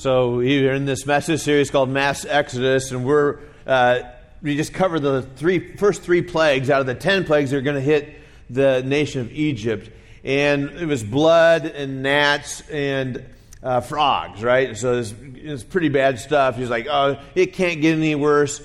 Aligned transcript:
So 0.00 0.36
we're 0.36 0.72
in 0.72 0.86
this 0.86 1.04
message 1.04 1.42
series 1.42 1.70
called 1.70 1.90
Mass 1.90 2.24
Exodus, 2.24 2.90
and 2.90 3.04
we're 3.04 3.40
uh, 3.66 4.00
we 4.40 4.56
just 4.56 4.72
covered 4.72 5.00
the 5.00 5.20
three 5.20 5.76
first 5.76 6.00
three 6.00 6.22
plagues 6.22 6.70
out 6.70 6.80
of 6.80 6.86
the 6.86 6.94
ten 6.94 7.24
plagues 7.24 7.50
that 7.50 7.58
are 7.58 7.60
going 7.60 7.76
to 7.76 7.82
hit 7.82 8.18
the 8.48 8.82
nation 8.82 9.20
of 9.20 9.30
Egypt, 9.30 9.90
and 10.24 10.70
it 10.70 10.86
was 10.86 11.04
blood 11.04 11.66
and 11.66 12.02
gnats 12.02 12.66
and 12.70 13.26
uh, 13.62 13.82
frogs, 13.82 14.42
right? 14.42 14.74
So 14.74 15.04
it's, 15.34 15.64
pretty 15.64 15.90
bad 15.90 16.18
stuff. 16.18 16.56
He's 16.56 16.70
like, 16.70 16.86
oh, 16.88 17.20
it 17.34 17.52
can't 17.52 17.82
get 17.82 17.94
any 17.94 18.14
worse. 18.14 18.62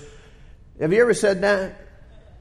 Have 0.79 0.93
you 0.93 1.02
ever 1.02 1.13
said 1.13 1.41
that? 1.41 1.81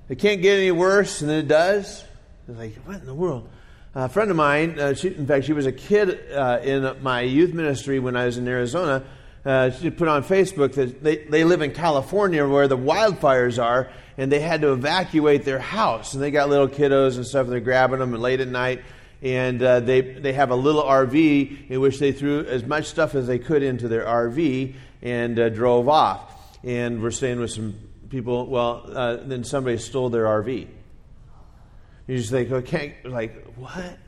It 0.08 0.20
can't 0.20 0.40
get 0.40 0.56
any 0.56 0.70
worse, 0.70 1.20
and 1.20 1.28
then 1.28 1.40
it 1.40 1.48
does. 1.48 2.04
It's 2.46 2.56
like, 2.56 2.76
what 2.84 3.00
in 3.00 3.06
the 3.06 3.12
world? 3.14 3.50
A 3.96 4.08
friend 4.08 4.28
of 4.28 4.36
mine, 4.36 4.76
uh, 4.80 4.94
she, 4.94 5.14
in 5.14 5.24
fact, 5.24 5.44
she 5.44 5.52
was 5.52 5.66
a 5.66 5.72
kid 5.72 6.32
uh, 6.32 6.58
in 6.64 7.00
my 7.00 7.20
youth 7.20 7.54
ministry 7.54 8.00
when 8.00 8.16
I 8.16 8.26
was 8.26 8.38
in 8.38 8.48
Arizona. 8.48 9.04
Uh, 9.44 9.70
she 9.70 9.88
put 9.90 10.08
on 10.08 10.24
Facebook 10.24 10.74
that 10.74 11.00
they, 11.00 11.18
they 11.18 11.44
live 11.44 11.62
in 11.62 11.70
California 11.70 12.44
where 12.44 12.66
the 12.66 12.76
wildfires 12.76 13.62
are, 13.62 13.88
and 14.18 14.32
they 14.32 14.40
had 14.40 14.62
to 14.62 14.72
evacuate 14.72 15.44
their 15.44 15.60
house. 15.60 16.12
And 16.14 16.20
they 16.20 16.32
got 16.32 16.48
little 16.48 16.66
kiddos 16.66 17.14
and 17.14 17.24
stuff, 17.24 17.44
and 17.44 17.52
they're 17.52 17.60
grabbing 17.60 18.00
them 18.00 18.12
late 18.14 18.40
at 18.40 18.48
night. 18.48 18.82
And 19.22 19.62
uh, 19.62 19.78
they, 19.78 20.00
they 20.00 20.32
have 20.32 20.50
a 20.50 20.56
little 20.56 20.82
RV 20.82 21.70
in 21.70 21.80
which 21.80 22.00
they 22.00 22.10
threw 22.10 22.44
as 22.46 22.64
much 22.64 22.86
stuff 22.86 23.14
as 23.14 23.28
they 23.28 23.38
could 23.38 23.62
into 23.62 23.86
their 23.86 24.04
RV 24.04 24.74
and 25.02 25.38
uh, 25.38 25.50
drove 25.50 25.88
off. 25.88 26.58
And 26.64 27.00
we're 27.00 27.12
staying 27.12 27.38
with 27.38 27.52
some 27.52 27.78
people. 28.10 28.48
Well, 28.48 28.90
uh, 28.92 29.16
then 29.22 29.44
somebody 29.44 29.78
stole 29.78 30.10
their 30.10 30.24
RV. 30.24 30.66
You 32.06 32.18
just 32.18 32.30
think, 32.30 32.50
okay, 32.50 32.96
like, 33.04 33.54
what? 33.54 33.98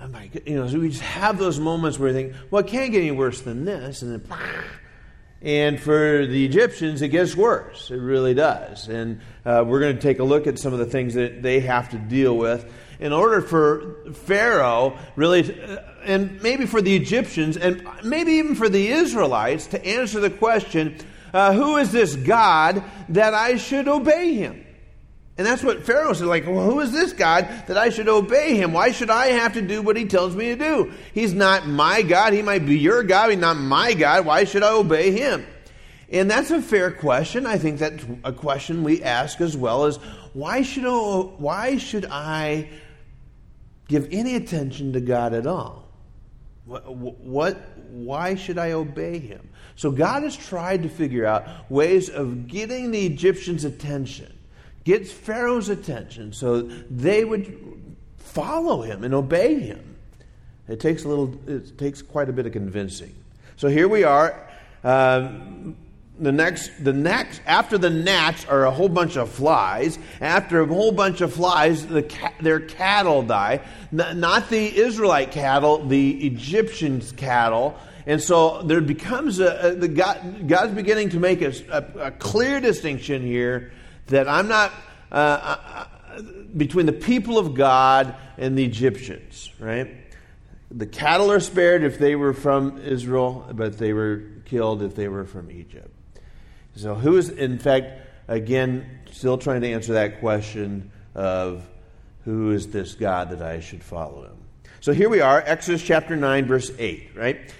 Oh 0.00 0.08
my 0.08 0.26
God. 0.26 0.42
You 0.46 0.56
know, 0.56 0.68
so 0.68 0.78
we 0.80 0.88
just 0.88 1.02
have 1.02 1.38
those 1.38 1.60
moments 1.60 1.98
where 1.98 2.12
we 2.12 2.14
think, 2.14 2.34
well, 2.50 2.64
it 2.64 2.68
can't 2.68 2.90
get 2.90 3.00
any 3.00 3.10
worse 3.10 3.40
than 3.42 3.64
this. 3.64 4.02
And 4.02 4.20
then, 4.20 4.38
and 5.42 5.80
for 5.80 6.26
the 6.26 6.44
Egyptians, 6.44 7.02
it 7.02 7.08
gets 7.08 7.36
worse. 7.36 7.90
It 7.90 7.98
really 7.98 8.34
does. 8.34 8.88
And 8.88 9.20
uh, 9.44 9.64
we're 9.66 9.80
going 9.80 9.94
to 9.94 10.02
take 10.02 10.18
a 10.18 10.24
look 10.24 10.46
at 10.46 10.58
some 10.58 10.72
of 10.72 10.78
the 10.78 10.86
things 10.86 11.14
that 11.14 11.42
they 11.42 11.60
have 11.60 11.90
to 11.90 11.98
deal 11.98 12.36
with 12.36 12.70
in 12.98 13.12
order 13.12 13.40
for 13.40 14.12
Pharaoh, 14.12 14.98
really, 15.16 15.62
uh, 15.62 15.78
and 16.04 16.42
maybe 16.42 16.66
for 16.66 16.82
the 16.82 16.94
Egyptians, 16.94 17.56
and 17.56 17.86
maybe 18.02 18.32
even 18.32 18.54
for 18.54 18.68
the 18.68 18.88
Israelites, 18.88 19.68
to 19.68 19.84
answer 19.86 20.20
the 20.20 20.30
question, 20.30 20.96
uh, 21.32 21.52
who 21.52 21.76
is 21.76 21.92
this 21.92 22.16
God 22.16 22.82
that 23.10 23.34
I 23.34 23.56
should 23.56 23.88
obey 23.88 24.34
him? 24.34 24.66
And 25.40 25.46
that's 25.46 25.62
what 25.62 25.86
Pharaoh 25.86 26.12
said, 26.12 26.26
like, 26.26 26.46
well, 26.46 26.70
who 26.70 26.80
is 26.80 26.92
this 26.92 27.14
God 27.14 27.48
that 27.66 27.78
I 27.78 27.88
should 27.88 28.08
obey 28.08 28.56
him? 28.56 28.74
Why 28.74 28.92
should 28.92 29.08
I 29.08 29.28
have 29.28 29.54
to 29.54 29.62
do 29.62 29.80
what 29.80 29.96
he 29.96 30.04
tells 30.04 30.36
me 30.36 30.48
to 30.48 30.56
do? 30.56 30.92
He's 31.14 31.32
not 31.32 31.66
my 31.66 32.02
God. 32.02 32.34
He 32.34 32.42
might 32.42 32.66
be 32.66 32.78
your 32.78 33.02
God. 33.02 33.30
He's 33.30 33.38
not 33.38 33.56
my 33.56 33.94
God. 33.94 34.26
Why 34.26 34.44
should 34.44 34.62
I 34.62 34.72
obey 34.72 35.12
him? 35.12 35.46
And 36.10 36.30
that's 36.30 36.50
a 36.50 36.60
fair 36.60 36.90
question. 36.90 37.46
I 37.46 37.56
think 37.56 37.78
that's 37.78 38.04
a 38.22 38.34
question 38.34 38.84
we 38.84 39.02
ask 39.02 39.40
as 39.40 39.56
well 39.56 39.86
as 39.86 39.96
why 40.34 40.60
should 40.60 40.84
I, 40.84 40.90
why 40.90 41.78
should 41.78 42.04
I 42.10 42.68
give 43.88 44.08
any 44.12 44.36
attention 44.36 44.92
to 44.92 45.00
God 45.00 45.32
at 45.32 45.46
all? 45.46 45.88
What, 46.66 46.94
what 46.94 47.56
why 47.88 48.34
should 48.34 48.58
I 48.58 48.72
obey 48.72 49.18
him? 49.18 49.48
So 49.74 49.90
God 49.90 50.22
has 50.22 50.36
tried 50.36 50.82
to 50.82 50.90
figure 50.90 51.24
out 51.24 51.70
ways 51.70 52.10
of 52.10 52.46
getting 52.46 52.90
the 52.90 53.06
Egyptians' 53.06 53.64
attention 53.64 54.36
gets 54.84 55.12
Pharaoh's 55.12 55.68
attention 55.68 56.32
so 56.32 56.62
they 56.62 57.24
would 57.24 57.96
follow 58.18 58.82
him 58.82 59.04
and 59.04 59.14
obey 59.14 59.58
him. 59.58 59.96
It 60.68 60.80
takes 60.80 61.04
a 61.04 61.08
little, 61.08 61.34
it 61.48 61.76
takes 61.78 62.00
quite 62.00 62.28
a 62.28 62.32
bit 62.32 62.46
of 62.46 62.52
convincing. 62.52 63.14
So 63.56 63.68
here 63.68 63.88
we 63.88 64.04
are. 64.04 64.48
Uh, 64.84 65.32
the 66.20 66.32
next, 66.32 66.84
the 66.84 66.92
next, 66.92 67.40
after 67.46 67.78
the 67.78 67.90
gnats 67.90 68.44
are 68.44 68.66
a 68.66 68.70
whole 68.70 68.88
bunch 68.88 69.16
of 69.16 69.30
flies. 69.30 69.98
After 70.20 70.60
a 70.60 70.66
whole 70.66 70.92
bunch 70.92 71.22
of 71.22 71.32
flies, 71.32 71.86
the 71.86 72.08
their 72.40 72.60
cattle 72.60 73.22
die. 73.22 73.60
N- 73.92 74.20
not 74.20 74.50
the 74.50 74.78
Israelite 74.78 75.32
cattle, 75.32 75.86
the 75.86 76.26
Egyptians' 76.26 77.12
cattle. 77.12 77.76
And 78.06 78.20
so 78.20 78.62
there 78.62 78.80
becomes 78.80 79.40
a, 79.40 79.70
a 79.70 79.74
the 79.74 79.88
God, 79.88 80.46
God's 80.46 80.74
beginning 80.74 81.10
to 81.10 81.18
make 81.18 81.42
a, 81.42 81.52
a, 81.70 82.06
a 82.06 82.10
clear 82.12 82.60
distinction 82.60 83.22
here 83.22 83.72
that 84.10 84.28
I'm 84.28 84.48
not 84.48 84.72
uh, 85.10 85.14
uh, 85.14 85.84
uh, 86.16 86.22
between 86.56 86.86
the 86.86 86.92
people 86.92 87.38
of 87.38 87.54
God 87.54 88.14
and 88.38 88.56
the 88.56 88.64
Egyptians, 88.64 89.50
right? 89.58 89.90
The 90.70 90.86
cattle 90.86 91.32
are 91.32 91.40
spared 91.40 91.82
if 91.82 91.98
they 91.98 92.14
were 92.14 92.32
from 92.32 92.78
Israel, 92.78 93.48
but 93.52 93.78
they 93.78 93.92
were 93.92 94.22
killed 94.44 94.82
if 94.82 94.94
they 94.94 95.08
were 95.08 95.24
from 95.24 95.50
Egypt. 95.50 95.90
So, 96.76 96.94
who 96.94 97.16
is, 97.16 97.28
in 97.28 97.58
fact, 97.58 98.06
again, 98.28 99.00
still 99.10 99.38
trying 99.38 99.62
to 99.62 99.68
answer 99.68 99.94
that 99.94 100.20
question 100.20 100.92
of 101.14 101.66
who 102.24 102.52
is 102.52 102.68
this 102.68 102.94
God 102.94 103.30
that 103.30 103.42
I 103.42 103.60
should 103.60 103.82
follow 103.82 104.24
him? 104.24 104.36
So, 104.80 104.92
here 104.92 105.08
we 105.08 105.20
are, 105.20 105.42
Exodus 105.44 105.82
chapter 105.82 106.14
9, 106.14 106.46
verse 106.46 106.70
8, 106.78 107.10
right? 107.16 107.54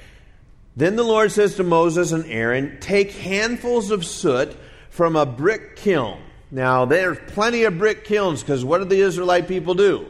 Then 0.76 0.94
the 0.94 1.02
Lord 1.02 1.32
says 1.32 1.56
to 1.56 1.64
Moses 1.64 2.12
and 2.12 2.24
Aaron, 2.26 2.78
Take 2.80 3.10
handfuls 3.12 3.90
of 3.90 4.04
soot 4.06 4.56
from 4.88 5.16
a 5.16 5.26
brick 5.26 5.74
kiln 5.76 6.20
now, 6.50 6.84
there's 6.84 7.18
plenty 7.28 7.64
of 7.64 7.78
brick 7.78 8.04
kilns 8.04 8.42
because 8.42 8.64
what 8.64 8.78
did 8.78 8.88
the 8.88 9.00
Israelite 9.00 9.46
people 9.46 9.74
do? 9.74 10.06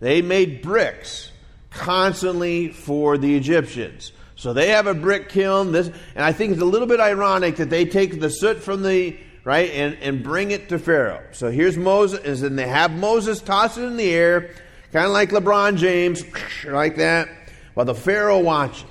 They 0.00 0.20
made 0.20 0.62
bricks 0.62 1.30
constantly 1.70 2.70
for 2.70 3.18
the 3.18 3.36
Egyptians. 3.36 4.12
So 4.34 4.52
they 4.52 4.70
have 4.70 4.86
a 4.86 4.94
brick 4.94 5.28
kiln. 5.28 5.72
This, 5.72 5.86
and 5.86 6.24
I 6.24 6.32
think 6.32 6.52
it's 6.52 6.62
a 6.62 6.66
little 6.66 6.88
bit 6.88 7.00
ironic 7.00 7.56
that 7.56 7.70
they 7.70 7.84
take 7.84 8.20
the 8.20 8.30
soot 8.30 8.62
from 8.62 8.82
the 8.82 9.16
right 9.44 9.70
and, 9.70 9.96
and 10.02 10.22
bring 10.22 10.50
it 10.50 10.68
to 10.70 10.78
Pharaoh. 10.78 11.22
So 11.32 11.50
here's 11.50 11.76
Moses, 11.76 12.42
and 12.42 12.58
they 12.58 12.66
have 12.66 12.90
Moses 12.92 13.40
toss 13.40 13.78
it 13.78 13.84
in 13.84 13.96
the 13.96 14.10
air, 14.10 14.50
kind 14.92 15.06
of 15.06 15.12
like 15.12 15.30
LeBron 15.30 15.76
James, 15.76 16.22
like 16.64 16.96
that, 16.96 17.28
while 17.74 17.86
the 17.86 17.94
Pharaoh 17.94 18.40
watches. 18.40 18.84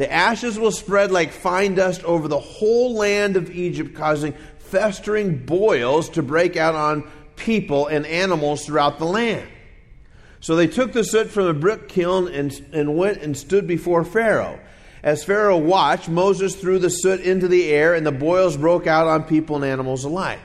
The 0.00 0.10
ashes 0.10 0.58
will 0.58 0.72
spread 0.72 1.10
like 1.10 1.30
fine 1.30 1.74
dust 1.74 2.02
over 2.04 2.26
the 2.26 2.40
whole 2.40 2.94
land 2.94 3.36
of 3.36 3.50
Egypt, 3.50 3.94
causing 3.94 4.34
festering 4.70 5.44
boils 5.44 6.10
to 6.10 6.22
break 6.22 6.56
out 6.56 6.74
on 6.74 7.08
people 7.36 7.86
and 7.86 8.06
animals 8.06 8.64
throughout 8.64 8.98
the 8.98 9.04
land. 9.04 9.48
So 10.40 10.56
they 10.56 10.66
took 10.66 10.92
the 10.92 11.04
soot 11.04 11.28
from 11.28 11.46
the 11.46 11.54
brick 11.54 11.88
kiln 11.88 12.28
and, 12.28 12.52
and 12.72 12.96
went 12.96 13.22
and 13.22 13.36
stood 13.36 13.66
before 13.66 14.04
Pharaoh. 14.04 14.58
As 15.02 15.24
Pharaoh 15.24 15.58
watched, 15.58 16.08
Moses 16.08 16.54
threw 16.54 16.78
the 16.78 16.90
soot 16.90 17.20
into 17.20 17.48
the 17.48 17.70
air, 17.70 17.94
and 17.94 18.06
the 18.06 18.12
boils 18.12 18.56
broke 18.56 18.86
out 18.86 19.06
on 19.06 19.24
people 19.24 19.56
and 19.56 19.64
animals 19.64 20.04
alike. 20.04 20.40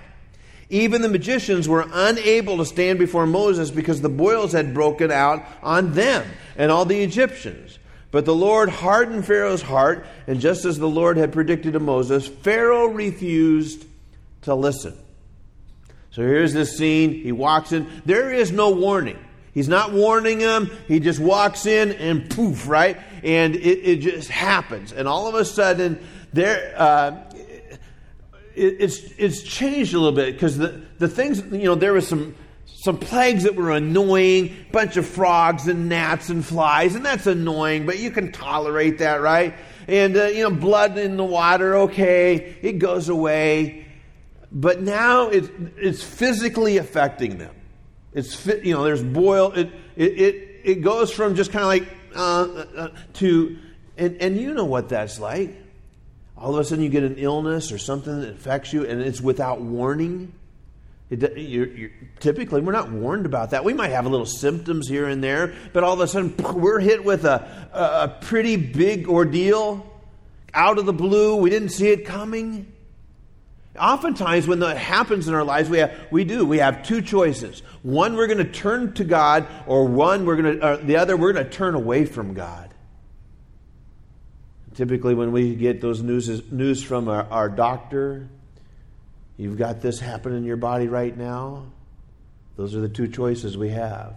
Even 0.69 1.01
the 1.01 1.09
magicians 1.09 1.69
were 1.69 1.85
unable 1.93 2.57
to 2.57 2.65
stand 2.65 2.97
before 2.97 3.27
Moses 3.27 3.69
because 3.69 4.01
the 4.01 4.09
boils 4.09 4.53
had 4.53 4.73
broken 4.73 5.11
out 5.11 5.45
on 5.61 5.93
them 5.93 6.25
and 6.57 6.71
all 6.71 6.85
the 6.85 7.01
Egyptians. 7.01 7.77
But 8.11 8.25
the 8.25 8.35
Lord 8.35 8.69
hardened 8.69 9.25
Pharaoh's 9.25 9.61
heart, 9.61 10.07
and 10.25 10.39
just 10.39 10.65
as 10.65 10.79
the 10.79 10.89
Lord 10.89 11.17
had 11.17 11.33
predicted 11.33 11.73
to 11.73 11.79
Moses, 11.79 12.25
Pharaoh 12.25 12.87
refused 12.87 13.85
to 14.45 14.55
listen. 14.55 14.97
So 16.11 16.21
here's 16.21 16.53
this 16.53 16.77
scene. 16.77 17.11
He 17.11 17.31
walks 17.31 17.73
in. 17.73 17.89
There 18.05 18.33
is 18.33 18.51
no 18.51 18.71
warning. 18.71 19.19
He's 19.53 19.67
not 19.67 19.91
warning 19.91 20.39
them. 20.39 20.71
He 20.87 20.99
just 20.99 21.19
walks 21.19 21.65
in 21.65 21.91
and 21.93 22.29
poof, 22.29 22.67
right? 22.67 22.97
And 23.23 23.55
it, 23.55 23.59
it 23.59 23.95
just 23.97 24.29
happens. 24.29 24.93
And 24.93 25.07
all 25.07 25.27
of 25.27 25.35
a 25.35 25.45
sudden, 25.45 26.05
there, 26.33 26.73
uh, 26.77 27.17
it, 28.55 28.77
it's, 28.79 28.99
it's 29.17 29.43
changed 29.43 29.93
a 29.93 29.99
little 29.99 30.15
bit 30.15 30.33
because 30.33 30.57
the, 30.57 30.81
the 30.99 31.07
things, 31.07 31.41
you 31.51 31.65
know, 31.65 31.75
there 31.75 31.93
was 31.93 32.07
some, 32.07 32.35
some 32.65 32.97
plagues 32.97 33.43
that 33.43 33.55
were 33.55 33.71
annoying, 33.71 34.55
bunch 34.71 34.97
of 34.97 35.05
frogs 35.05 35.67
and 35.67 35.89
gnats 35.89 36.29
and 36.29 36.45
flies, 36.45 36.95
and 36.95 37.05
that's 37.05 37.27
annoying, 37.27 37.85
but 37.85 37.99
you 37.99 38.11
can 38.11 38.31
tolerate 38.31 38.99
that, 38.99 39.21
right? 39.21 39.55
And, 39.87 40.15
uh, 40.15 40.25
you 40.25 40.43
know, 40.43 40.51
blood 40.51 40.97
in 40.97 41.17
the 41.17 41.23
water, 41.23 41.75
okay, 41.75 42.57
it 42.61 42.79
goes 42.79 43.09
away 43.09 43.84
but 44.51 44.81
now 44.81 45.29
it, 45.29 45.49
it's 45.77 46.03
physically 46.03 46.77
affecting 46.77 47.37
them. 47.37 47.55
It's 48.13 48.45
you 48.45 48.73
know 48.73 48.83
there's 48.83 49.03
boil. 49.03 49.51
It 49.51 49.71
it 49.95 50.11
it, 50.19 50.61
it 50.63 50.75
goes 50.81 51.11
from 51.11 51.35
just 51.35 51.51
kind 51.51 51.63
of 51.63 51.67
like 51.67 51.87
uh, 52.15 52.81
uh, 52.81 52.89
to 53.15 53.57
and 53.97 54.21
and 54.21 54.37
you 54.37 54.53
know 54.53 54.65
what 54.65 54.89
that's 54.89 55.19
like. 55.19 55.53
All 56.37 56.53
of 56.53 56.59
a 56.59 56.63
sudden 56.63 56.83
you 56.83 56.89
get 56.89 57.03
an 57.03 57.15
illness 57.17 57.71
or 57.71 57.77
something 57.77 58.21
that 58.21 58.29
affects 58.29 58.73
you, 58.73 58.85
and 58.85 59.01
it's 59.01 59.21
without 59.21 59.61
warning. 59.61 60.33
It, 61.09 61.37
you're, 61.37 61.67
you're, 61.67 61.91
typically, 62.19 62.61
we're 62.61 62.71
not 62.71 62.91
warned 62.91 63.25
about 63.25 63.51
that. 63.51 63.63
We 63.63 63.73
might 63.73 63.91
have 63.91 64.05
a 64.05 64.09
little 64.09 64.25
symptoms 64.25 64.87
here 64.87 65.07
and 65.07 65.23
there, 65.23 65.53
but 65.71 65.83
all 65.83 65.93
of 65.93 65.99
a 65.99 66.07
sudden, 66.07 66.35
we're 66.59 66.79
hit 66.79 67.05
with 67.05 67.25
a, 67.25 67.69
a 67.71 68.17
pretty 68.21 68.55
big 68.55 69.07
ordeal 69.07 69.85
out 70.53 70.77
of 70.77 70.85
the 70.85 70.93
blue. 70.93 71.35
We 71.35 71.49
didn't 71.49 71.69
see 71.69 71.89
it 71.89 72.05
coming. 72.05 72.71
Oftentimes, 73.79 74.47
when 74.47 74.59
that 74.59 74.77
happens 74.77 75.27
in 75.27 75.33
our 75.33 75.43
lives, 75.43 75.69
we, 75.69 75.79
have, 75.79 75.93
we 76.11 76.23
do. 76.23 76.45
We 76.45 76.59
have 76.59 76.83
two 76.83 77.01
choices. 77.01 77.61
One, 77.83 78.15
we're 78.15 78.27
going 78.27 78.39
to 78.39 78.51
turn 78.51 78.93
to 78.93 79.03
God, 79.03 79.47
or 79.67 79.85
one, 79.85 80.25
we're 80.25 80.35
going 80.35 80.59
to, 80.59 80.79
the 80.83 80.97
other, 80.97 81.17
we're 81.17 81.33
going 81.33 81.45
to 81.45 81.51
turn 81.51 81.75
away 81.75 82.05
from 82.05 82.33
God. 82.33 82.73
typically, 84.75 85.15
when 85.15 85.31
we 85.31 85.55
get 85.55 85.81
those 85.81 86.01
news, 86.01 86.51
news 86.51 86.83
from 86.83 87.07
our, 87.07 87.23
our 87.31 87.49
doctor, 87.49 88.27
you've 89.37 89.57
got 89.57 89.81
this 89.81 89.99
happening 89.99 90.39
in 90.39 90.43
your 90.45 90.57
body 90.57 90.87
right 90.87 91.15
now. 91.15 91.65
Those 92.55 92.75
are 92.75 92.81
the 92.81 92.89
two 92.89 93.07
choices 93.07 93.57
we 93.57 93.69
have. 93.69 94.15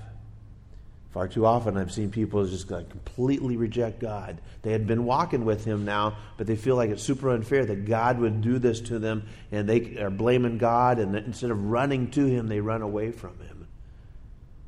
Far 1.11 1.27
too 1.27 1.47
often, 1.47 1.79
I've 1.79 1.93
seen 1.93 2.11
people 2.11 2.47
just 2.47 2.71
like 2.71 2.91
completely 2.91 3.57
reject 3.57 3.99
God. 3.99 4.41
They 4.63 4.73
had 4.73 4.87
been 4.87 5.07
walking 5.07 5.47
with 5.47 5.65
Him 5.65 5.85
now, 5.85 6.19
but 6.37 6.47
they 6.47 6.57
feel 6.57 6.77
like 6.77 6.91
it's 6.91 7.03
super 7.03 7.31
unfair 7.31 7.65
that 7.65 7.87
God 7.87 8.19
would 8.19 8.43
do 8.43 8.59
this 8.59 8.81
to 8.83 8.99
them, 8.99 9.27
and 9.51 9.67
they 9.67 9.99
are 9.99 10.11
blaming 10.11 10.59
God, 10.59 10.99
and 10.99 11.17
instead 11.17 11.51
of 11.51 11.65
running 11.65 12.11
to 12.11 12.27
Him, 12.27 12.49
they 12.49 12.61
run 12.61 12.83
away 12.83 13.11
from 13.11 13.39
Him. 13.39 13.69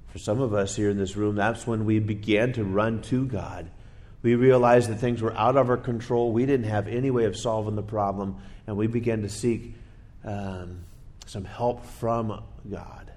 For 0.09 0.19
some 0.19 0.41
of 0.41 0.55
us 0.55 0.75
here 0.75 0.89
in 0.89 0.97
this 0.97 1.15
room, 1.15 1.37
that's 1.37 1.67
when 1.67 1.85
we 1.85 1.99
began 1.99 2.55
to 2.55 2.65
run 2.65 3.03
to 3.03 3.27
God. 3.27 3.71
We 4.23 4.35
realized 4.35 4.89
that 4.91 4.97
things 4.97 5.21
were 5.21 5.35
out 5.35 5.57
of 5.57 5.69
our 5.69 5.77
control. 5.77 6.33
We 6.33 6.47
didn't 6.47 6.69
have 6.69 6.89
any 6.89 7.11
way 7.11 7.25
of 7.25 7.37
solving 7.37 7.77
the 7.77 7.83
problem, 7.83 8.37
and 8.67 8.79
we 8.79 8.87
began 8.87 9.23
to 9.23 9.29
seek 9.29 9.75
um, 10.25 10.81
some 11.27 11.45
help 11.45 11.85
from 11.85 12.43
God 12.69 13.10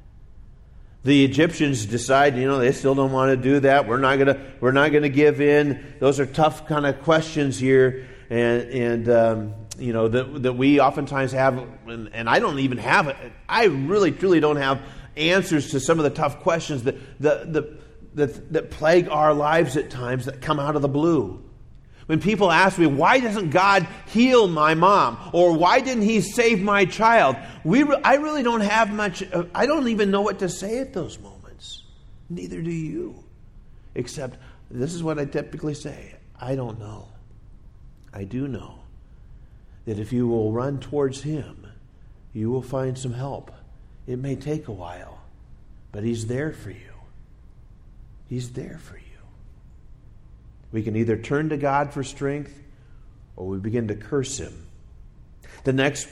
the 1.03 1.25
Egyptians 1.25 1.85
decide, 1.85 2.37
you 2.37 2.47
know, 2.47 2.59
they 2.59 2.71
still 2.71 2.95
don't 2.95 3.11
want 3.11 3.31
to 3.31 3.37
do 3.37 3.59
that. 3.61 3.87
We're 3.87 3.97
not 3.97 4.17
gonna, 4.19 4.39
we're 4.61 4.71
not 4.71 4.91
gonna 4.93 5.09
give 5.09 5.41
in. 5.41 5.95
Those 5.99 6.19
are 6.19 6.25
tough 6.25 6.65
kind 6.67 6.85
of 6.85 7.01
questions 7.01 7.59
here, 7.59 8.07
and 8.29 8.61
and 8.69 9.09
um, 9.09 9.53
you 9.77 9.91
know 9.91 10.07
that 10.07 10.43
that 10.43 10.53
we 10.53 10.79
oftentimes 10.79 11.33
have, 11.33 11.57
and, 11.87 12.09
and 12.13 12.29
I 12.29 12.39
don't 12.39 12.59
even 12.59 12.77
have 12.77 13.09
it. 13.09 13.17
I 13.49 13.65
really 13.65 14.11
truly 14.13 14.39
don't 14.39 14.55
have 14.55 14.81
answers 15.17 15.71
to 15.71 15.79
some 15.79 15.99
of 15.99 16.03
the 16.03 16.09
tough 16.09 16.39
questions 16.39 16.83
that 16.83 16.95
the, 17.19 17.45
the, 17.45 17.77
that 18.15 18.53
that 18.53 18.71
plague 18.71 19.09
our 19.09 19.33
lives 19.33 19.75
at 19.75 19.89
times 19.89 20.25
that 20.25 20.41
come 20.41 20.59
out 20.59 20.77
of 20.77 20.81
the 20.81 20.89
blue. 20.89 21.43
When 22.05 22.19
people 22.19 22.51
ask 22.51 22.77
me, 22.77 22.85
why 22.85 23.19
doesn't 23.19 23.51
God 23.51 23.87
heal 24.07 24.47
my 24.47 24.73
mom? 24.73 25.17
Or 25.31 25.53
why 25.53 25.79
didn't 25.79 26.03
He 26.03 26.21
save 26.21 26.61
my 26.61 26.85
child? 26.85 27.37
We 27.63 27.83
re- 27.83 28.01
I 28.03 28.15
really 28.15 28.43
don't 28.43 28.61
have 28.61 28.91
much, 28.91 29.23
uh, 29.31 29.45
I 29.55 29.65
don't 29.65 29.87
even 29.87 30.11
know 30.11 30.21
what 30.21 30.39
to 30.39 30.49
say 30.49 30.79
at 30.79 30.93
those 30.93 31.17
moments. 31.19 31.83
Neither 32.29 32.61
do 32.61 32.71
you. 32.71 33.23
Except, 33.95 34.37
this 34.69 34.93
is 34.93 35.03
what 35.03 35.19
I 35.19 35.25
typically 35.25 35.73
say 35.73 36.15
I 36.39 36.55
don't 36.55 36.79
know. 36.79 37.07
I 38.13 38.25
do 38.25 38.47
know 38.47 38.79
that 39.85 39.99
if 39.99 40.11
you 40.11 40.27
will 40.27 40.51
run 40.51 40.79
towards 40.79 41.21
Him, 41.21 41.67
you 42.33 42.51
will 42.51 42.61
find 42.61 42.97
some 42.97 43.13
help. 43.13 43.51
It 44.07 44.19
may 44.19 44.35
take 44.35 44.67
a 44.67 44.73
while, 44.73 45.21
but 45.91 46.03
He's 46.03 46.27
there 46.27 46.51
for 46.51 46.71
you. 46.71 46.93
He's 48.27 48.51
there 48.51 48.79
for 48.83 48.97
you. 48.97 49.02
We 50.73 50.81
can 50.81 50.95
either 50.97 51.15
turn 51.15 51.49
to 51.49 51.57
God 51.57 51.93
for 51.93 52.03
strength 52.03 52.59
or 53.37 53.45
we 53.45 53.59
begin 53.59 53.87
to 53.87 53.95
curse 53.95 54.39
Him. 54.39 54.53
The 55.63 55.71
next 55.71 56.09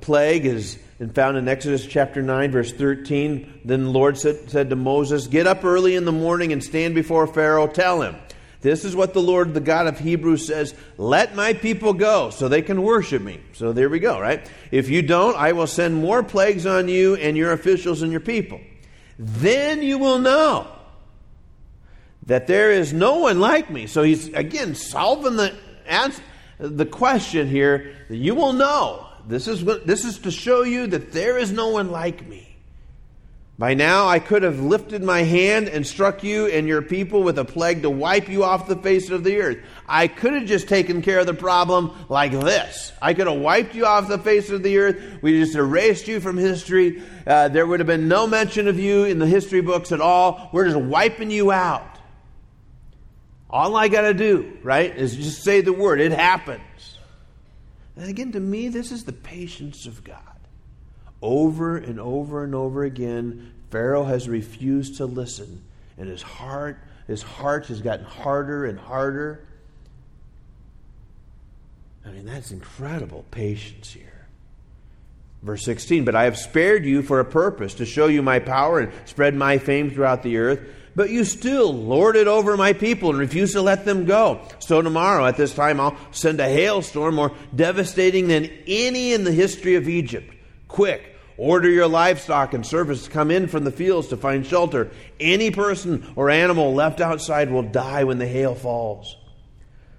plague 0.00 0.44
is 0.44 0.78
found 1.14 1.36
in 1.36 1.46
Exodus 1.48 1.86
chapter 1.86 2.20
9, 2.20 2.50
verse 2.50 2.72
13. 2.72 3.60
Then 3.64 3.84
the 3.84 3.90
Lord 3.90 4.18
said 4.18 4.70
to 4.70 4.76
Moses, 4.76 5.28
Get 5.28 5.46
up 5.46 5.64
early 5.64 5.94
in 5.94 6.04
the 6.04 6.12
morning 6.12 6.52
and 6.52 6.62
stand 6.62 6.96
before 6.96 7.28
Pharaoh. 7.28 7.68
Tell 7.68 8.02
him, 8.02 8.16
This 8.62 8.84
is 8.84 8.96
what 8.96 9.14
the 9.14 9.22
Lord, 9.22 9.54
the 9.54 9.60
God 9.60 9.86
of 9.86 10.00
Hebrews, 10.00 10.48
says 10.48 10.74
Let 10.96 11.36
my 11.36 11.52
people 11.52 11.92
go 11.92 12.30
so 12.30 12.48
they 12.48 12.62
can 12.62 12.82
worship 12.82 13.22
me. 13.22 13.38
So 13.52 13.72
there 13.72 13.88
we 13.88 14.00
go, 14.00 14.20
right? 14.20 14.50
If 14.72 14.90
you 14.90 15.02
don't, 15.02 15.36
I 15.36 15.52
will 15.52 15.68
send 15.68 15.94
more 15.94 16.24
plagues 16.24 16.66
on 16.66 16.88
you 16.88 17.14
and 17.14 17.36
your 17.36 17.52
officials 17.52 18.02
and 18.02 18.10
your 18.10 18.20
people. 18.20 18.60
Then 19.20 19.84
you 19.84 19.98
will 19.98 20.18
know 20.18 20.72
that 22.28 22.46
there 22.46 22.70
is 22.70 22.92
no 22.92 23.18
one 23.18 23.40
like 23.40 23.70
me. 23.70 23.86
So 23.86 24.02
he's 24.02 24.28
again 24.34 24.74
solving 24.74 25.36
the 25.36 25.54
answer, 25.86 26.22
the 26.58 26.86
question 26.86 27.48
here. 27.48 27.96
You 28.10 28.34
will 28.34 28.52
know. 28.52 29.06
This 29.26 29.48
is 29.48 29.64
what, 29.64 29.86
this 29.86 30.04
is 30.04 30.18
to 30.20 30.30
show 30.30 30.62
you 30.62 30.86
that 30.88 31.12
there 31.12 31.38
is 31.38 31.52
no 31.52 31.68
one 31.68 31.90
like 31.90 32.26
me. 32.26 32.44
By 33.58 33.74
now 33.74 34.06
I 34.06 34.20
could 34.20 34.42
have 34.42 34.60
lifted 34.60 35.02
my 35.02 35.22
hand 35.22 35.68
and 35.68 35.86
struck 35.86 36.22
you 36.22 36.46
and 36.46 36.68
your 36.68 36.82
people 36.82 37.22
with 37.22 37.38
a 37.38 37.44
plague 37.44 37.82
to 37.82 37.90
wipe 37.90 38.28
you 38.28 38.44
off 38.44 38.68
the 38.68 38.76
face 38.76 39.10
of 39.10 39.24
the 39.24 39.40
earth. 39.40 39.58
I 39.88 40.06
could 40.06 40.34
have 40.34 40.44
just 40.44 40.68
taken 40.68 41.02
care 41.02 41.18
of 41.18 41.26
the 41.26 41.34
problem 41.34 41.92
like 42.08 42.32
this. 42.32 42.92
I 43.02 43.14
could 43.14 43.26
have 43.26 43.40
wiped 43.40 43.74
you 43.74 43.84
off 43.84 44.06
the 44.06 44.18
face 44.18 44.50
of 44.50 44.62
the 44.62 44.78
earth. 44.78 45.22
We 45.22 45.40
just 45.40 45.56
erased 45.56 46.06
you 46.06 46.20
from 46.20 46.36
history. 46.36 47.02
Uh, 47.26 47.48
there 47.48 47.66
would 47.66 47.80
have 47.80 47.86
been 47.86 48.06
no 48.06 48.26
mention 48.26 48.68
of 48.68 48.78
you 48.78 49.04
in 49.06 49.18
the 49.18 49.26
history 49.26 49.62
books 49.62 49.92
at 49.92 50.00
all. 50.00 50.50
We're 50.52 50.66
just 50.66 50.78
wiping 50.78 51.30
you 51.30 51.50
out. 51.50 51.87
All 53.50 53.76
I 53.76 53.88
got 53.88 54.02
to 54.02 54.14
do, 54.14 54.58
right, 54.62 54.94
is 54.94 55.16
just 55.16 55.42
say 55.42 55.62
the 55.62 55.72
word. 55.72 56.00
It 56.00 56.12
happens. 56.12 56.98
And 57.96 58.08
again, 58.08 58.32
to 58.32 58.40
me, 58.40 58.68
this 58.68 58.92
is 58.92 59.04
the 59.04 59.12
patience 59.12 59.86
of 59.86 60.04
God. 60.04 60.20
Over 61.20 61.76
and 61.76 61.98
over 61.98 62.44
and 62.44 62.54
over 62.54 62.84
again, 62.84 63.52
Pharaoh 63.70 64.04
has 64.04 64.28
refused 64.28 64.98
to 64.98 65.06
listen, 65.06 65.62
and 65.96 66.08
his 66.08 66.22
heart, 66.22 66.78
his 67.06 67.22
heart 67.22 67.66
has 67.66 67.80
gotten 67.80 68.04
harder 68.04 68.66
and 68.66 68.78
harder. 68.78 69.44
I 72.06 72.10
mean, 72.10 72.26
that's 72.26 72.52
incredible 72.52 73.24
patience 73.30 73.92
here. 73.92 74.04
Verse 75.42 75.64
16, 75.64 76.04
but 76.04 76.14
I 76.14 76.24
have 76.24 76.36
spared 76.36 76.84
you 76.84 77.02
for 77.02 77.20
a 77.20 77.24
purpose, 77.24 77.74
to 77.74 77.86
show 77.86 78.06
you 78.06 78.22
my 78.22 78.38
power 78.38 78.80
and 78.80 78.92
spread 79.06 79.34
my 79.34 79.58
fame 79.58 79.90
throughout 79.90 80.22
the 80.22 80.36
earth. 80.38 80.60
But 80.98 81.10
you 81.10 81.22
still 81.22 81.72
lord 81.72 82.16
it 82.16 82.26
over 82.26 82.56
my 82.56 82.72
people 82.72 83.10
and 83.10 83.20
refuse 83.20 83.52
to 83.52 83.62
let 83.62 83.84
them 83.84 84.04
go. 84.04 84.40
So 84.58 84.82
tomorrow 84.82 85.26
at 85.26 85.36
this 85.36 85.54
time 85.54 85.78
I'll 85.78 85.96
send 86.10 86.40
a 86.40 86.48
hailstorm 86.48 87.14
more 87.14 87.30
devastating 87.54 88.26
than 88.26 88.50
any 88.66 89.12
in 89.12 89.22
the 89.22 89.30
history 89.30 89.76
of 89.76 89.88
Egypt. 89.88 90.34
Quick, 90.66 91.14
order 91.36 91.70
your 91.70 91.86
livestock 91.86 92.52
and 92.52 92.66
servants 92.66 93.04
to 93.04 93.10
come 93.10 93.30
in 93.30 93.46
from 93.46 93.62
the 93.62 93.70
fields 93.70 94.08
to 94.08 94.16
find 94.16 94.44
shelter. 94.44 94.90
Any 95.20 95.52
person 95.52 96.04
or 96.16 96.30
animal 96.30 96.74
left 96.74 97.00
outside 97.00 97.52
will 97.52 97.62
die 97.62 98.02
when 98.02 98.18
the 98.18 98.26
hail 98.26 98.56
falls. 98.56 99.16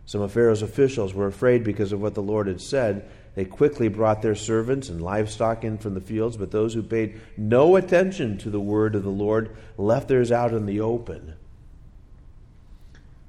Some 0.05 0.19
of 0.19 0.33
Pharaoh's 0.33 0.63
officials 0.63 1.13
were 1.13 1.27
afraid 1.27 1.63
because 1.63 1.93
of 1.93 2.01
what 2.01 2.13
the 2.13 2.21
Lord 2.21 2.47
had 2.47 2.59
said 2.59 3.09
they 3.35 3.45
quickly 3.45 3.87
brought 3.87 4.21
their 4.21 4.35
servants 4.35 4.89
and 4.89 5.01
livestock 5.01 5.63
in 5.63 5.77
from 5.77 5.93
the 5.93 6.01
fields, 6.01 6.37
but 6.37 6.51
those 6.51 6.73
who 6.73 6.83
paid 6.83 7.19
no 7.37 7.75
attention 7.75 8.37
to 8.39 8.49
the 8.49 8.59
word 8.59 8.95
of 8.95 9.03
the 9.03 9.09
Lord 9.09 9.55
left 9.77 10.07
theirs 10.07 10.31
out 10.31 10.53
in 10.53 10.65
the 10.65 10.81
open. 10.81 11.35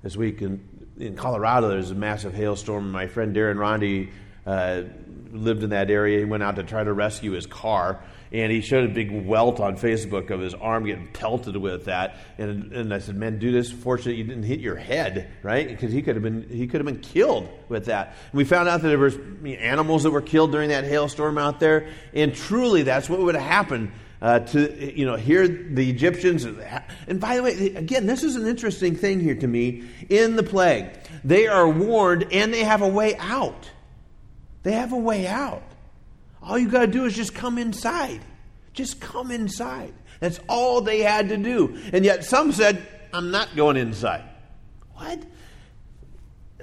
This 0.03 0.17
week 0.17 0.41
in, 0.41 0.67
in 0.99 1.17
Colorado, 1.17 1.69
there's 1.69 1.91
a 1.91 1.95
massive 1.95 2.35
hailstorm. 2.35 2.91
My 2.91 3.07
friend 3.07 3.37
Darren 3.37 3.57
Rondi 3.57 4.11
uh, 4.47 4.83
lived 5.31 5.63
in 5.63 5.71
that 5.71 5.91
area. 5.91 6.19
He 6.19 6.25
went 6.25 6.43
out 6.43 6.57
to 6.57 6.63
try 6.63 6.83
to 6.83 6.93
rescue 6.93 7.33
his 7.33 7.47
car 7.47 8.03
and 8.33 8.53
he 8.53 8.61
showed 8.61 8.89
a 8.89 8.93
big 8.93 9.27
welt 9.27 9.59
on 9.59 9.77
Facebook 9.77 10.31
of 10.31 10.41
his 10.41 10.55
arm 10.55 10.87
getting 10.87 11.09
pelted 11.09 11.57
with 11.57 11.87
that. 11.87 12.17
And, 12.39 12.73
and 12.73 12.95
I 12.95 12.99
said, 12.99 13.17
"Man, 13.17 13.39
dude, 13.39 13.55
this 13.55 13.71
fortunate 13.71 14.17
you 14.17 14.25
didn't 14.25 14.45
hit 14.45 14.61
your 14.61 14.77
head, 14.77 15.31
right? 15.43 15.67
Because 15.67 15.93
he 15.93 16.03
could 16.03 16.15
have 16.17 16.23
been 16.23 16.49
he 16.49 16.67
could 16.67 16.81
have 16.81 16.87
been 16.87 17.01
killed 17.01 17.49
with 17.69 17.87
that." 17.87 18.17
And 18.31 18.39
we 18.39 18.45
found 18.45 18.69
out 18.69 18.83
that 18.83 18.89
there 18.89 18.99
was 18.99 19.19
animals 19.45 20.05
that 20.05 20.11
were 20.11 20.21
killed 20.21 20.53
during 20.53 20.69
that 20.69 20.85
hailstorm 20.85 21.39
out 21.39 21.61
there, 21.61 21.89
and 22.15 22.35
truly, 22.35 22.83
that's 22.83 23.09
what 23.09 23.21
would 23.21 23.35
have 23.35 23.45
happened. 23.45 23.93
Uh, 24.23 24.39
to 24.39 24.95
you 24.95 25.07
know, 25.07 25.17
here 25.17 25.49
the 25.49 25.89
Egyptians, 25.89 26.45
and 26.45 27.21
by 27.21 27.37
the 27.37 27.43
way, 27.43 27.73
again, 27.75 28.05
this 28.05 28.23
is 28.23 28.37
an 28.37 28.47
interesting 28.47 28.95
thing 28.95 29.19
here 29.19 29.35
to 29.35 29.47
me. 29.47 29.83
In 30.11 30.37
the 30.37 30.43
plague, 30.43 30.91
they 31.25 31.47
are 31.47 31.67
warned 31.67 32.27
and 32.31 32.53
they 32.53 32.63
have 32.65 32.83
a 32.83 32.89
way 32.89 33.17
out. 33.17 33.71
They 34.63 34.73
have 34.73 34.93
a 34.93 34.99
way 34.99 35.27
out. 35.27 35.63
All 36.43 36.59
you 36.59 36.69
got 36.69 36.81
to 36.81 36.87
do 36.87 37.05
is 37.05 37.15
just 37.15 37.35
come 37.35 37.59
inside. 37.59 38.21
Just 38.73 39.01
come 39.01 39.31
inside. 39.31 39.93
That's 40.21 40.41
all 40.49 40.81
they 40.81 41.01
had 41.01 41.29
to 41.31 41.37
do. 41.37 41.79
And 41.93 42.05
yet 42.05 42.25
some 42.25 42.53
said, 42.53 42.87
I'm 43.13 43.31
not 43.31 43.55
going 43.57 43.77
inside. 43.77 44.25
What? 44.95 45.23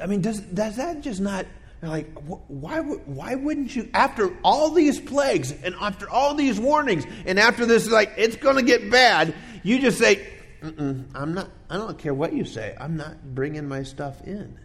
I 0.02 0.06
mean, 0.06 0.22
does, 0.22 0.40
does 0.40 0.78
that 0.78 1.02
just 1.02 1.20
not, 1.20 1.46
like, 1.82 2.12
why, 2.48 2.80
why 2.82 3.36
wouldn't 3.36 3.76
you, 3.76 3.90
after 3.94 4.36
all 4.44 4.72
these 4.72 5.00
plagues 5.00 5.52
and 5.52 5.76
after 5.82 6.10
all 6.10 6.34
these 6.36 6.60
warnings 6.60 7.06
and 7.26 7.40
after 7.40 7.66
this, 7.66 7.90
like, 7.90 8.14
it's 8.18 8.36
going 8.36 8.56
to 8.56 8.64
get 8.64 8.90
bad, 8.90 9.34
you 9.64 9.80
just 9.80 9.98
say, 9.98 10.26
I'm 10.62 11.34
not, 11.34 11.50
I 11.70 11.78
don't 11.78 11.98
care 11.98 12.14
what 12.14 12.34
you 12.34 12.46
say, 12.46 12.76
I'm 12.80 12.96
not 12.98 13.36
bringing 13.36 13.68
my 13.68 13.84
stuff 13.84 14.22
in. 14.22 14.58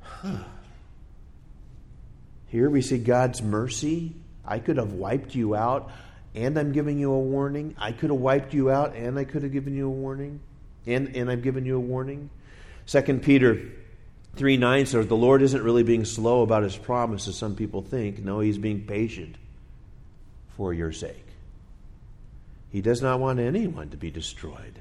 Huh. 0.00 0.36
Here 2.48 2.70
we 2.70 2.82
see 2.82 2.98
God's 2.98 3.42
mercy. 3.42 4.14
I 4.44 4.58
could 4.58 4.76
have 4.76 4.92
wiped 4.92 5.34
you 5.34 5.56
out, 5.56 5.90
and 6.34 6.58
I'm 6.58 6.72
giving 6.72 6.98
you 6.98 7.12
a 7.12 7.18
warning. 7.18 7.74
I 7.78 7.92
could 7.92 8.10
have 8.10 8.18
wiped 8.18 8.54
you 8.54 8.70
out, 8.70 8.94
and 8.94 9.18
I 9.18 9.24
could 9.24 9.42
have 9.42 9.52
given 9.52 9.74
you 9.74 9.86
a 9.86 9.90
warning. 9.90 10.40
And, 10.86 11.16
and 11.16 11.30
I've 11.30 11.42
given 11.42 11.64
you 11.64 11.76
a 11.76 11.80
warning. 11.80 12.30
2 12.86 13.02
Peter 13.18 13.60
3 14.36 14.56
9 14.56 14.86
says, 14.86 15.06
The 15.08 15.16
Lord 15.16 15.42
isn't 15.42 15.62
really 15.62 15.82
being 15.82 16.04
slow 16.04 16.42
about 16.42 16.62
his 16.62 16.76
promise, 16.76 17.26
as 17.26 17.36
some 17.36 17.56
people 17.56 17.82
think. 17.82 18.22
No, 18.22 18.40
he's 18.40 18.58
being 18.58 18.86
patient 18.86 19.36
for 20.56 20.72
your 20.72 20.92
sake. 20.92 21.26
He 22.70 22.80
does 22.80 23.02
not 23.02 23.20
want 23.20 23.40
anyone 23.40 23.90
to 23.90 23.96
be 23.96 24.10
destroyed, 24.10 24.80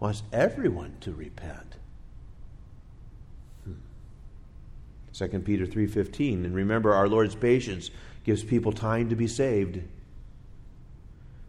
wants 0.00 0.22
everyone 0.32 0.96
to 1.00 1.12
repent. 1.12 1.76
2 5.18 5.44
Peter 5.44 5.66
3:15. 5.66 6.44
And 6.44 6.54
remember 6.54 6.94
our 6.94 7.08
Lord's 7.08 7.34
patience 7.34 7.90
gives 8.24 8.44
people 8.44 8.72
time 8.72 9.08
to 9.08 9.16
be 9.16 9.26
saved. 9.26 9.80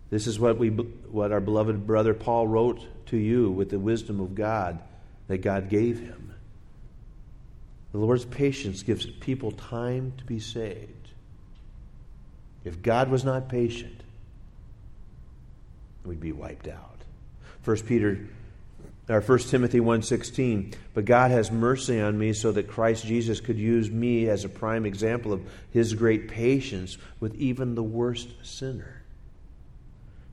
This 0.09 0.25
is 0.25 0.39
what 0.39 0.57
we 0.57 0.69
what 0.69 1.31
our 1.31 1.39
beloved 1.39 1.85
brother 1.85 2.15
Paul 2.15 2.47
wrote 2.47 2.87
to 3.07 3.17
you 3.17 3.51
with 3.51 3.69
the 3.69 3.79
wisdom 3.79 4.19
of 4.19 4.33
God 4.33 4.79
that 5.27 5.39
God 5.39 5.69
gave 5.69 5.99
him. 5.99 6.33
The 7.91 7.99
Lord's 7.99 8.25
patience 8.25 8.81
gives 8.81 9.05
people 9.05 9.51
time 9.51 10.13
to 10.17 10.25
be 10.25 10.39
saved. 10.39 11.09
If 12.63 12.81
God 12.81 13.09
was 13.09 13.23
not 13.23 13.49
patient, 13.49 14.03
we'd 16.05 16.19
be 16.19 16.31
wiped 16.31 16.67
out. 16.67 17.03
1 17.63 17.77
Peter 17.85 18.27
or 19.09 19.21
1 19.21 19.49
Timothy 19.49 19.79
1:16, 19.79 20.73
but 20.93 21.05
God 21.05 21.31
has 21.31 21.51
mercy 21.51 21.99
on 21.99 22.17
me 22.17 22.31
so 22.31 22.51
that 22.51 22.67
Christ 22.67 23.05
Jesus 23.05 23.41
could 23.41 23.57
use 23.57 23.89
me 23.89 24.29
as 24.29 24.45
a 24.45 24.49
prime 24.49 24.85
example 24.85 25.33
of 25.33 25.41
his 25.71 25.95
great 25.95 26.27
patience 26.27 26.97
with 27.19 27.35
even 27.35 27.75
the 27.75 27.83
worst 27.83 28.29
sinner 28.43 28.99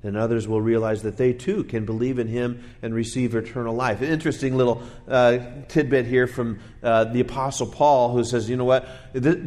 and 0.03 0.17
others 0.17 0.47
will 0.47 0.61
realize 0.61 1.03
that 1.03 1.17
they 1.17 1.33
too 1.33 1.65
can 1.65 1.85
believe 1.85 2.19
in 2.19 2.29
him 2.29 2.63
and 2.83 2.95
receive 2.95 3.35
eternal 3.35 3.75
life. 3.75 4.01
An 4.03 4.09
interesting 4.09 4.57
little 4.57 4.83
uh, 5.09 5.39
tidbit 5.69 6.07
here 6.07 6.27
from 6.27 6.61
uh, 6.83 7.05
the 7.05 7.21
Apostle 7.21 7.67
Paul, 7.67 8.13
who 8.13 8.23
says, 8.23 8.49
You 8.49 8.57
know 8.57 8.65
what? 8.65 8.87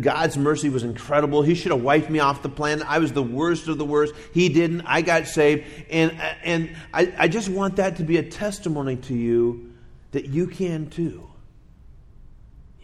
God's 0.02 0.38
mercy 0.38 0.70
was 0.70 0.84
incredible. 0.84 1.44
He 1.44 1.56
should 1.56 1.72
have 1.72 1.82
wiped 1.82 2.10
me 2.10 2.20
off 2.20 2.42
the 2.42 2.50
planet. 2.50 2.86
I 2.90 3.00
was 3.00 3.14
the 3.14 3.24
worst 3.24 3.68
of 3.68 3.78
the 3.78 3.86
worst. 3.86 4.14
He 4.34 4.50
didn't. 4.50 4.82
I 4.82 5.02
got 5.02 5.28
saved. 5.28 5.66
And, 5.90 6.20
and 6.44 6.76
I, 6.94 7.14
I 7.18 7.28
just 7.28 7.48
want 7.48 7.78
that 7.78 7.98
to 7.98 8.04
be 8.04 8.18
a 8.18 8.24
testimony 8.24 8.98
to 8.98 9.14
you 9.14 9.74
that 10.12 10.26
you 10.26 10.48
can 10.48 10.90
too. 10.90 11.30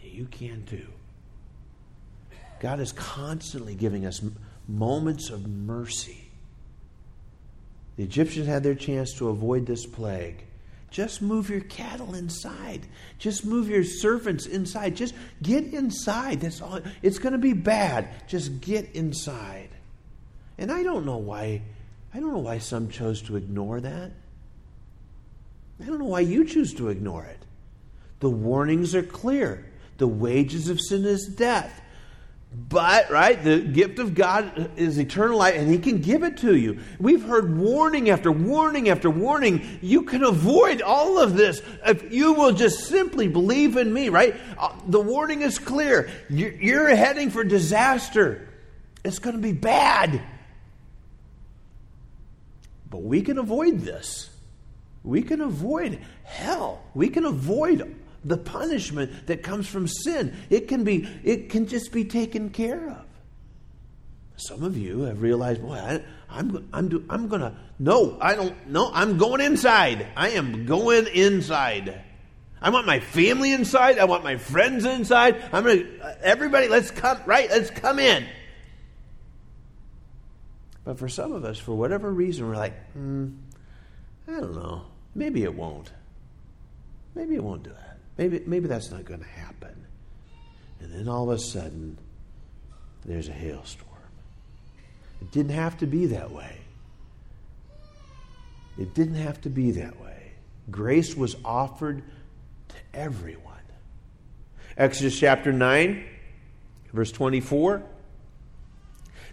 You 0.00 0.26
can 0.26 0.64
too. 0.64 0.86
God 2.60 2.80
is 2.80 2.92
constantly 2.92 3.74
giving 3.74 4.06
us 4.06 4.22
moments 4.66 5.28
of 5.28 5.46
mercy 5.46 6.25
the 7.96 8.04
Egyptians 8.04 8.46
had 8.46 8.62
their 8.62 8.74
chance 8.74 9.14
to 9.14 9.28
avoid 9.28 9.66
this 9.66 9.86
plague. 9.86 10.44
Just 10.90 11.20
move 11.20 11.50
your 11.50 11.60
cattle 11.60 12.14
inside. 12.14 12.86
Just 13.18 13.44
move 13.44 13.68
your 13.68 13.84
servants 13.84 14.46
inside. 14.46 14.96
Just 14.96 15.14
get 15.42 15.64
inside. 15.64 16.40
That's 16.40 16.62
all. 16.62 16.80
It's 17.02 17.18
going 17.18 17.32
to 17.32 17.38
be 17.38 17.52
bad. 17.52 18.08
Just 18.28 18.60
get 18.60 18.94
inside. 18.94 19.68
And 20.58 20.70
I 20.70 20.82
don't 20.82 21.04
know 21.04 21.18
why. 21.18 21.62
I 22.14 22.20
don't 22.20 22.32
know 22.32 22.38
why 22.38 22.58
some 22.58 22.88
chose 22.88 23.20
to 23.22 23.36
ignore 23.36 23.80
that. 23.80 24.12
I 25.80 25.84
don't 25.84 25.98
know 25.98 26.06
why 26.06 26.20
you 26.20 26.44
choose 26.44 26.72
to 26.74 26.88
ignore 26.88 27.24
it. 27.24 27.40
The 28.20 28.30
warnings 28.30 28.94
are 28.94 29.02
clear. 29.02 29.66
The 29.98 30.08
wages 30.08 30.68
of 30.68 30.80
sin 30.80 31.04
is 31.04 31.26
death. 31.26 31.82
But, 32.68 33.10
right, 33.10 33.42
the 33.42 33.60
gift 33.60 33.98
of 33.98 34.14
God 34.14 34.70
is 34.76 34.98
eternal 34.98 35.38
life, 35.38 35.54
and 35.54 35.70
He 35.70 35.78
can 35.78 36.00
give 36.00 36.22
it 36.22 36.38
to 36.38 36.56
you. 36.56 36.80
We've 36.98 37.22
heard 37.22 37.56
warning 37.56 38.10
after 38.10 38.32
warning 38.32 38.88
after 38.88 39.10
warning. 39.10 39.78
You 39.82 40.02
can 40.02 40.24
avoid 40.24 40.80
all 40.80 41.20
of 41.20 41.36
this 41.36 41.60
if 41.84 42.12
you 42.12 42.32
will 42.32 42.52
just 42.52 42.88
simply 42.88 43.28
believe 43.28 43.76
in 43.76 43.92
me, 43.92 44.08
right? 44.08 44.34
Uh, 44.58 44.72
the 44.86 45.00
warning 45.00 45.42
is 45.42 45.58
clear. 45.58 46.10
You're 46.28 46.94
heading 46.94 47.30
for 47.30 47.44
disaster, 47.44 48.48
it's 49.04 49.18
going 49.18 49.36
to 49.36 49.42
be 49.42 49.52
bad. 49.52 50.20
But 52.90 53.02
we 53.02 53.22
can 53.22 53.38
avoid 53.38 53.80
this. 53.80 54.30
We 55.04 55.22
can 55.22 55.40
avoid 55.40 56.00
hell. 56.24 56.82
We 56.94 57.10
can 57.10 57.24
avoid 57.24 57.94
the 58.26 58.36
punishment 58.36 59.26
that 59.26 59.42
comes 59.42 59.66
from 59.68 59.86
sin. 59.86 60.36
It 60.50 60.68
can 60.68 60.84
be, 60.84 61.08
it 61.22 61.48
can 61.48 61.66
just 61.66 61.92
be 61.92 62.04
taken 62.04 62.50
care 62.50 62.88
of. 62.88 63.04
Some 64.36 64.64
of 64.64 64.76
you 64.76 65.02
have 65.02 65.22
realized, 65.22 65.62
boy, 65.62 65.74
I, 65.74 66.02
I'm, 66.28 66.68
I'm, 66.72 67.06
I'm 67.08 67.28
going 67.28 67.40
to, 67.40 67.54
no, 67.78 68.18
I 68.20 68.34
don't, 68.34 68.68
no, 68.68 68.90
I'm 68.92 69.16
going 69.16 69.40
inside. 69.40 70.08
I 70.16 70.30
am 70.30 70.66
going 70.66 71.06
inside. 71.06 72.02
I 72.60 72.70
want 72.70 72.86
my 72.86 73.00
family 73.00 73.52
inside. 73.52 73.98
I 73.98 74.04
want 74.04 74.24
my 74.24 74.36
friends 74.36 74.84
inside. 74.84 75.42
I'm 75.52 75.64
going 75.64 75.78
to, 75.78 76.18
everybody, 76.22 76.68
let's 76.68 76.90
come, 76.90 77.18
right? 77.24 77.48
Let's 77.48 77.70
come 77.70 77.98
in. 77.98 78.26
But 80.84 80.98
for 80.98 81.08
some 81.08 81.32
of 81.32 81.44
us, 81.44 81.58
for 81.58 81.74
whatever 81.74 82.12
reason, 82.12 82.46
we're 82.46 82.56
like, 82.56 82.74
hmm, 82.92 83.28
I 84.28 84.32
don't 84.32 84.54
know. 84.54 84.82
Maybe 85.14 85.44
it 85.44 85.54
won't. 85.54 85.90
Maybe 87.14 87.36
it 87.36 87.42
won't 87.42 87.62
do 87.62 87.70
that. 87.70 87.95
Maybe, 88.18 88.42
maybe 88.46 88.68
that's 88.68 88.90
not 88.90 89.04
going 89.04 89.20
to 89.20 89.26
happen. 89.26 89.86
And 90.80 90.92
then 90.92 91.08
all 91.08 91.30
of 91.30 91.36
a 91.36 91.40
sudden, 91.40 91.98
there's 93.04 93.28
a 93.28 93.32
hailstorm. 93.32 93.90
It 95.20 95.30
didn't 95.32 95.52
have 95.52 95.78
to 95.78 95.86
be 95.86 96.06
that 96.06 96.30
way. 96.30 96.58
It 98.78 98.94
didn't 98.94 99.14
have 99.16 99.40
to 99.42 99.50
be 99.50 99.72
that 99.72 100.00
way. 100.00 100.32
Grace 100.70 101.16
was 101.16 101.36
offered 101.44 102.02
to 102.68 102.74
everyone. 102.92 103.42
Exodus 104.76 105.18
chapter 105.18 105.52
9, 105.52 106.04
verse 106.92 107.10
24. 107.12 107.82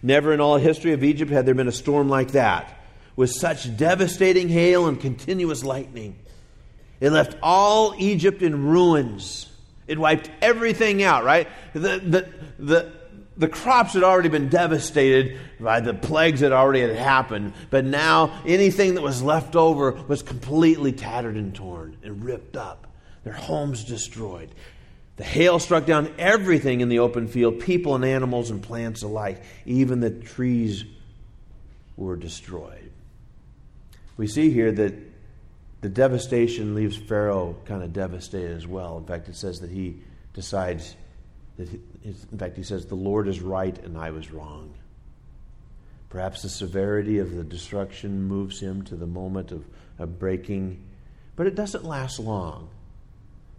Never 0.01 0.33
in 0.33 0.39
all 0.39 0.57
history 0.57 0.93
of 0.93 1.03
Egypt 1.03 1.31
had 1.31 1.45
there 1.45 1.55
been 1.55 1.67
a 1.67 1.73
storm 1.73 2.09
like 2.09 2.31
that, 2.31 2.81
with 3.15 3.31
such 3.31 3.75
devastating 3.75 4.49
hail 4.49 4.87
and 4.87 4.99
continuous 4.99 5.63
lightning. 5.63 6.17
It 7.03 7.11
left 7.11 7.35
all 7.43 7.93
Egypt 7.97 8.41
in 8.41 8.65
ruins. 8.65 9.49
It 9.87 9.99
wiped 9.99 10.31
everything 10.41 11.03
out, 11.03 11.25
right? 11.25 11.49
The, 11.73 11.99
the, 11.99 12.29
the, 12.57 12.93
the 13.35 13.49
crops 13.49 13.91
had 13.91 14.03
already 14.03 14.29
been 14.29 14.47
devastated 14.47 15.37
by 15.59 15.81
the 15.81 15.93
plagues 15.93 16.39
that 16.39 16.53
already 16.53 16.79
had 16.79 16.95
happened, 16.95 17.55
but 17.69 17.83
now 17.83 18.41
anything 18.47 18.93
that 18.93 19.01
was 19.01 19.21
left 19.21 19.57
over 19.57 19.91
was 20.07 20.23
completely 20.23 20.93
tattered 20.93 21.35
and 21.35 21.53
torn 21.53 21.97
and 22.03 22.23
ripped 22.23 22.55
up. 22.55 22.87
Their 23.25 23.33
homes 23.33 23.83
destroyed. 23.83 24.47
The 25.17 25.25
hail 25.25 25.59
struck 25.59 25.85
down 25.85 26.09
everything 26.17 26.79
in 26.79 26.87
the 26.87 26.99
open 26.99 27.27
field, 27.27 27.59
people 27.59 27.95
and 27.95 28.05
animals 28.05 28.49
and 28.49 28.63
plants 28.63 29.03
alike. 29.03 29.43
Even 29.65 29.99
the 29.99 30.09
trees 30.09 30.85
were 31.97 32.15
destroyed. 32.15 32.93
We 34.15 34.27
see 34.27 34.51
here 34.51 34.71
that 34.71 35.12
the 35.83 35.89
devastation 35.89 36.75
leaves 36.75 36.95
Pharaoh 36.95 37.57
kind 37.65 37.83
of 37.83 37.91
devastated 37.91 38.55
as 38.55 38.65
well. 38.65 38.97
In 38.97 39.05
fact, 39.05 39.27
it 39.27 39.35
says 39.35 39.59
that 39.59 39.69
he 39.69 39.97
decides 40.33 40.95
that, 41.57 41.67
he, 41.67 41.81
in 42.05 42.37
fact, 42.39 42.55
he 42.55 42.63
says, 42.63 42.85
The 42.85 42.95
Lord 42.95 43.27
is 43.27 43.41
right 43.41 43.77
and 43.83 43.97
I 43.97 44.11
was 44.11 44.31
wrong. 44.31 44.73
Perhaps 46.09 46.41
the 46.41 46.49
severity 46.49 47.19
of 47.19 47.35
the 47.35 47.43
destruction 47.43 48.23
moves 48.23 48.61
him 48.61 48.83
to 48.83 48.95
the 48.95 49.05
moment 49.05 49.51
of, 49.51 49.65
of 49.99 50.19
breaking, 50.19 50.81
but 51.35 51.47
it 51.47 51.55
doesn't 51.55 51.83
last 51.83 52.17
long. 52.17 52.69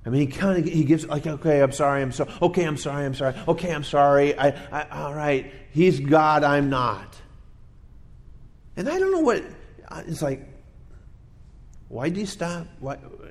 I 0.07 0.09
mean, 0.09 0.23
he 0.23 0.27
kind 0.27 0.59
of 0.59 0.65
he 0.65 0.85
gives 0.85 1.07
like, 1.07 1.27
okay, 1.27 1.61
I'm 1.61 1.73
sorry, 1.73 2.01
I'm 2.01 2.13
sorry. 2.13 2.31
Okay, 2.41 2.65
I'm 2.65 2.79
sorry, 2.79 3.05
I'm 3.05 3.15
sorry. 3.15 3.35
Okay, 3.47 3.71
I'm 3.71 3.85
sorry. 3.85 4.39
I, 4.39 4.49
I, 4.73 4.89
all 5.03 5.15
right, 5.15 5.53
he's 5.73 6.01
God, 6.01 6.43
I'm 6.43 6.71
not. 6.71 7.21
And 8.79 8.89
I 8.89 8.99
don't 8.99 9.13
know 9.13 9.21
what 9.21 9.45
it's 10.07 10.23
like. 10.23 10.54
Why 11.89 12.09
did 12.09 12.19
he 12.19 12.27
stop 12.27 12.67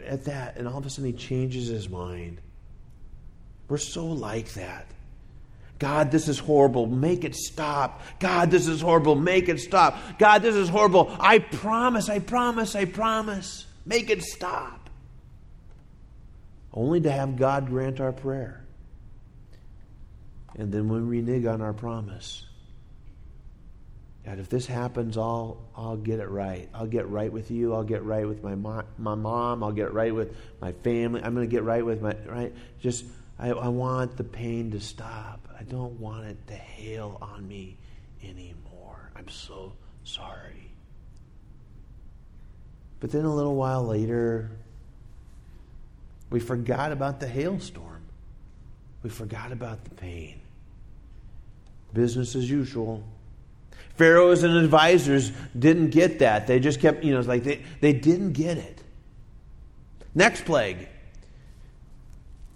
at 0.05 0.25
that? 0.25 0.57
And 0.57 0.67
all 0.67 0.77
of 0.77 0.85
a 0.85 0.89
sudden 0.89 1.11
he 1.11 1.17
changes 1.17 1.67
his 1.67 1.89
mind. 1.89 2.39
We're 3.67 3.77
so 3.77 4.05
like 4.05 4.53
that. 4.53 4.87
God, 5.79 6.11
this 6.11 6.27
is 6.27 6.39
horrible. 6.39 6.85
Make 6.87 7.23
it 7.25 7.35
stop. 7.35 8.01
God, 8.19 8.51
this 8.51 8.67
is 8.67 8.79
horrible. 8.79 9.15
Make 9.15 9.49
it 9.49 9.59
stop. 9.59 9.99
God, 10.17 10.41
this 10.41 10.55
is 10.55 10.69
horrible. 10.69 11.13
I 11.19 11.39
promise, 11.39 12.09
I 12.09 12.19
promise, 12.19 12.75
I 12.75 12.85
promise. 12.85 13.65
Make 13.85 14.09
it 14.09 14.23
stop. 14.23 14.89
Only 16.73 17.01
to 17.01 17.11
have 17.11 17.35
God 17.35 17.67
grant 17.67 17.99
our 17.99 18.13
prayer. 18.13 18.63
And 20.55 20.71
then 20.71 20.87
we 20.87 20.99
renege 20.99 21.45
on 21.45 21.61
our 21.61 21.73
promise, 21.73 22.45
God, 24.25 24.39
if 24.39 24.47
this 24.49 24.65
happens, 24.65 25.17
I'll, 25.17 25.57
I'll 25.75 25.97
get 25.97 26.19
it 26.19 26.29
right. 26.29 26.69
I'll 26.73 26.87
get 26.87 27.09
right 27.09 27.31
with 27.31 27.51
you. 27.51 27.73
I'll 27.73 27.83
get 27.83 28.03
right 28.03 28.25
with 28.25 28.41
my, 28.41 28.55
mom, 28.55 28.85
my 28.97 29.15
mom. 29.15 29.63
I'll 29.63 29.73
get 29.73 29.93
right 29.93 30.15
with 30.15 30.33
my 30.61 30.71
family. 30.71 31.21
I'm 31.21 31.35
going 31.35 31.47
to 31.47 31.51
get 31.51 31.63
right 31.63 31.85
with 31.85 32.01
my, 32.01 32.15
right? 32.25 32.53
Just, 32.79 33.03
I, 33.37 33.49
I 33.49 33.67
want 33.67 34.15
the 34.15 34.23
pain 34.23 34.71
to 34.71 34.79
stop. 34.79 35.49
I 35.59 35.63
don't 35.63 35.99
want 35.99 36.25
it 36.27 36.37
to 36.47 36.53
hail 36.53 37.17
on 37.21 37.45
me 37.45 37.77
anymore. 38.23 39.11
I'm 39.13 39.27
so 39.27 39.73
sorry. 40.05 40.71
But 43.01 43.11
then 43.11 43.25
a 43.25 43.35
little 43.35 43.55
while 43.55 43.83
later, 43.83 44.51
we 46.29 46.39
forgot 46.39 46.93
about 46.93 47.19
the 47.19 47.27
hailstorm. 47.27 48.01
We 49.03 49.09
forgot 49.09 49.51
about 49.51 49.83
the 49.83 49.89
pain. 49.89 50.39
Business 51.93 52.35
as 52.35 52.49
usual. 52.49 53.03
Pharaohs 53.95 54.43
and 54.43 54.55
advisors 54.57 55.31
didn't 55.57 55.91
get 55.91 56.19
that. 56.19 56.47
They 56.47 56.59
just 56.59 56.79
kept, 56.79 57.03
you 57.03 57.13
know, 57.13 57.19
it's 57.19 57.27
like 57.27 57.43
they, 57.43 57.61
they 57.79 57.93
didn't 57.93 58.33
get 58.33 58.57
it. 58.57 58.81
Next 60.15 60.45
plague 60.45 60.89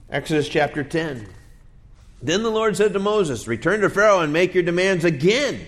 Exodus 0.10 0.48
chapter 0.48 0.84
10. 0.84 1.28
Then 2.22 2.42
the 2.42 2.50
Lord 2.50 2.78
said 2.78 2.94
to 2.94 3.00
Moses, 3.00 3.48
Return 3.48 3.82
to 3.82 3.90
Pharaoh 3.90 4.22
and 4.22 4.32
make 4.32 4.54
your 4.54 4.64
demands 4.64 5.04
again. 5.06 5.60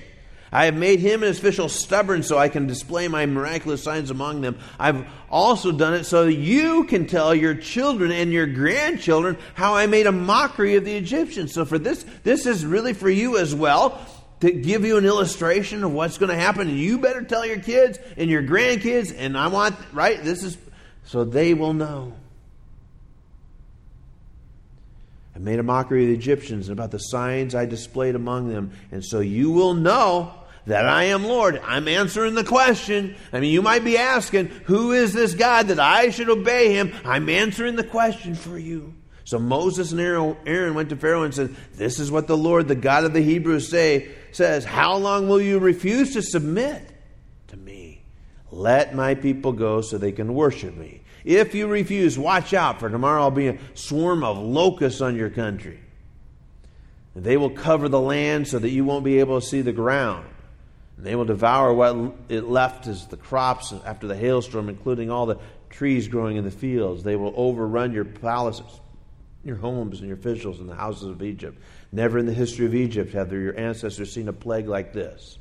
I 0.51 0.65
have 0.65 0.75
made 0.75 0.99
him 0.99 1.21
and 1.21 1.27
his 1.27 1.37
officials 1.37 1.75
stubborn 1.75 2.23
so 2.23 2.37
I 2.37 2.49
can 2.49 2.65
display 2.65 3.07
my 3.07 3.27
miraculous 3.27 3.83
signs 3.83 4.09
among 4.09 4.41
them. 4.41 4.57
I've 4.79 5.05
also 5.29 5.71
done 5.71 5.93
it 5.93 6.05
so 6.05 6.23
you 6.23 6.85
can 6.85 7.05
tell 7.05 7.35
your 7.35 7.53
children 7.53 8.11
and 8.11 8.31
your 8.31 8.47
grandchildren 8.47 9.37
how 9.53 9.75
I 9.75 9.85
made 9.85 10.07
a 10.07 10.11
mockery 10.11 10.75
of 10.75 10.85
the 10.85 10.95
Egyptians. 10.95 11.53
So 11.53 11.65
for 11.65 11.77
this, 11.77 12.03
this 12.23 12.47
is 12.47 12.65
really 12.65 12.93
for 12.93 13.09
you 13.09 13.37
as 13.37 13.53
well 13.53 14.03
to 14.41 14.51
give 14.51 14.85
you 14.85 14.97
an 14.97 15.05
illustration 15.05 15.83
of 15.83 15.91
what's 15.91 16.17
going 16.17 16.29
to 16.29 16.37
happen. 16.37 16.67
And 16.69 16.77
you 16.77 16.97
better 16.97 17.21
tell 17.23 17.45
your 17.45 17.59
kids 17.59 17.99
and 18.17 18.29
your 18.29 18.43
grandkids. 18.43 19.13
And 19.15 19.37
I 19.37 19.47
want, 19.47 19.75
right? 19.93 20.23
This 20.23 20.43
is 20.43 20.57
so 21.05 21.23
they 21.23 21.53
will 21.53 21.73
know. 21.73 22.13
I 25.35 25.39
made 25.39 25.59
a 25.59 25.63
mockery 25.63 26.03
of 26.03 26.09
the 26.09 26.15
Egyptians 26.15 26.69
and 26.69 26.77
about 26.77 26.91
the 26.91 26.99
signs 26.99 27.55
I 27.55 27.65
displayed 27.65 28.15
among 28.15 28.49
them. 28.49 28.71
And 28.91 29.03
so 29.03 29.19
you 29.19 29.51
will 29.51 29.73
know 29.73 30.33
that 30.67 30.85
I 30.85 31.05
am 31.05 31.23
Lord. 31.23 31.59
I'm 31.63 31.87
answering 31.87 32.35
the 32.35 32.43
question. 32.43 33.15
I 33.33 33.39
mean, 33.39 33.51
you 33.51 33.61
might 33.61 33.83
be 33.83 33.97
asking, 33.97 34.47
who 34.65 34.91
is 34.91 35.13
this 35.13 35.33
God 35.33 35.69
that 35.69 35.79
I 35.79 36.11
should 36.11 36.29
obey 36.29 36.73
him? 36.73 36.93
I'm 37.05 37.27
answering 37.29 37.75
the 37.75 37.83
question 37.83 38.35
for 38.35 38.57
you. 38.57 38.93
So 39.29 39.37
Moses 39.37 39.91
and 39.91 40.01
Aaron 40.01 40.73
went 40.73 40.89
to 40.89 40.95
Pharaoh 40.95 41.21
and 41.21 41.31
said, 41.31 41.55
This 41.75 41.99
is 41.99 42.09
what 42.09 42.25
the 42.25 42.35
Lord, 42.35 42.67
the 42.67 42.73
God 42.73 43.03
of 43.03 43.13
the 43.13 43.21
Hebrews, 43.21 43.69
say, 43.69 44.09
says, 44.31 44.65
How 44.65 44.97
long 44.97 45.29
will 45.29 45.39
you 45.39 45.59
refuse 45.59 46.13
to 46.13 46.23
submit 46.23 46.81
to 47.49 47.55
me? 47.55 48.01
Let 48.49 48.95
my 48.95 49.13
people 49.13 49.51
go 49.51 49.81
so 49.81 49.99
they 49.99 50.13
can 50.13 50.33
worship 50.33 50.75
me. 50.75 51.01
If 51.23 51.53
you 51.53 51.67
refuse, 51.67 52.17
watch 52.17 52.55
out, 52.55 52.79
for 52.79 52.89
tomorrow 52.89 53.21
I'll 53.21 53.29
be 53.29 53.49
a 53.49 53.59
swarm 53.75 54.23
of 54.23 54.39
locusts 54.39 54.99
on 54.99 55.15
your 55.15 55.29
country. 55.29 55.79
They 57.15 57.37
will 57.37 57.51
cover 57.51 57.87
the 57.87 58.01
land 58.01 58.47
so 58.47 58.57
that 58.57 58.71
you 58.71 58.83
won't 58.83 59.05
be 59.05 59.19
able 59.19 59.39
to 59.39 59.45
see 59.45 59.61
the 59.61 59.71
ground. 59.71 60.25
And 60.97 61.05
they 61.05 61.15
will 61.15 61.25
devour 61.25 61.71
what 61.71 62.15
it 62.29 62.45
left 62.45 62.87
as 62.87 63.05
the 63.05 63.17
crops 63.17 63.75
after 63.85 64.07
the 64.07 64.15
hailstorm, 64.15 64.69
including 64.69 65.11
all 65.11 65.27
the 65.27 65.37
trees 65.69 66.07
growing 66.07 66.37
in 66.37 66.45
the 66.45 66.49
fields. 66.49 67.03
They 67.03 67.15
will 67.15 67.35
overrun 67.37 67.93
your 67.93 68.05
palaces, 68.05 68.81
your 69.43 69.55
homes, 69.55 69.99
and 69.99 70.07
your 70.07 70.17
officials 70.17 70.59
in 70.59 70.67
the 70.67 70.75
houses 70.75 71.09
of 71.09 71.23
Egypt. 71.23 71.57
Never 71.91 72.17
in 72.17 72.25
the 72.25 72.33
history 72.33 72.65
of 72.65 72.75
Egypt 72.75 73.13
have 73.13 73.31
your 73.31 73.57
ancestors 73.57 74.11
seen 74.11 74.27
a 74.27 74.33
plague 74.33 74.67
like 74.67 74.93
this. 74.93 75.37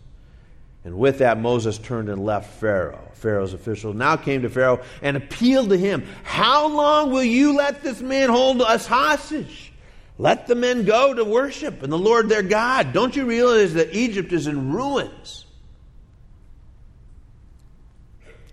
And 0.85 0.97
with 0.97 1.19
that, 1.19 1.39
Moses 1.39 1.77
turned 1.79 2.09
and 2.09 2.25
left 2.25 2.61
Pharaoh. 2.61 3.11
Pharaoh's 3.15 3.53
officials 3.53 3.97
now 3.97 4.17
came 4.17 4.43
to 4.43 4.49
Pharaoh 4.49 4.83
and 5.03 5.17
appealed 5.17 5.71
to 5.71 5.77
him 5.77 6.07
How 6.23 6.69
long 6.69 7.11
will 7.11 7.25
you 7.25 7.57
let 7.57 7.83
this 7.83 8.01
man 8.01 8.31
hold 8.31 8.63
us 8.63 8.87
hostage? 8.87 9.73
Let 10.17 10.47
the 10.47 10.55
men 10.55 10.85
go 10.85 11.15
to 11.15 11.25
worship 11.25 11.83
and 11.83 11.93
the 11.93 11.99
Lord 11.99 12.29
their 12.29 12.43
God. 12.43 12.93
Don't 12.93 13.15
you 13.15 13.25
realize 13.27 13.75
that 13.75 13.95
Egypt 13.95 14.33
is 14.33 14.47
in 14.47 14.73
ruins? 14.73 15.45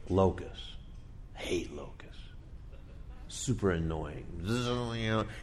Locusts. 0.09 0.54
Super 3.45 3.69
annoying. 3.69 4.25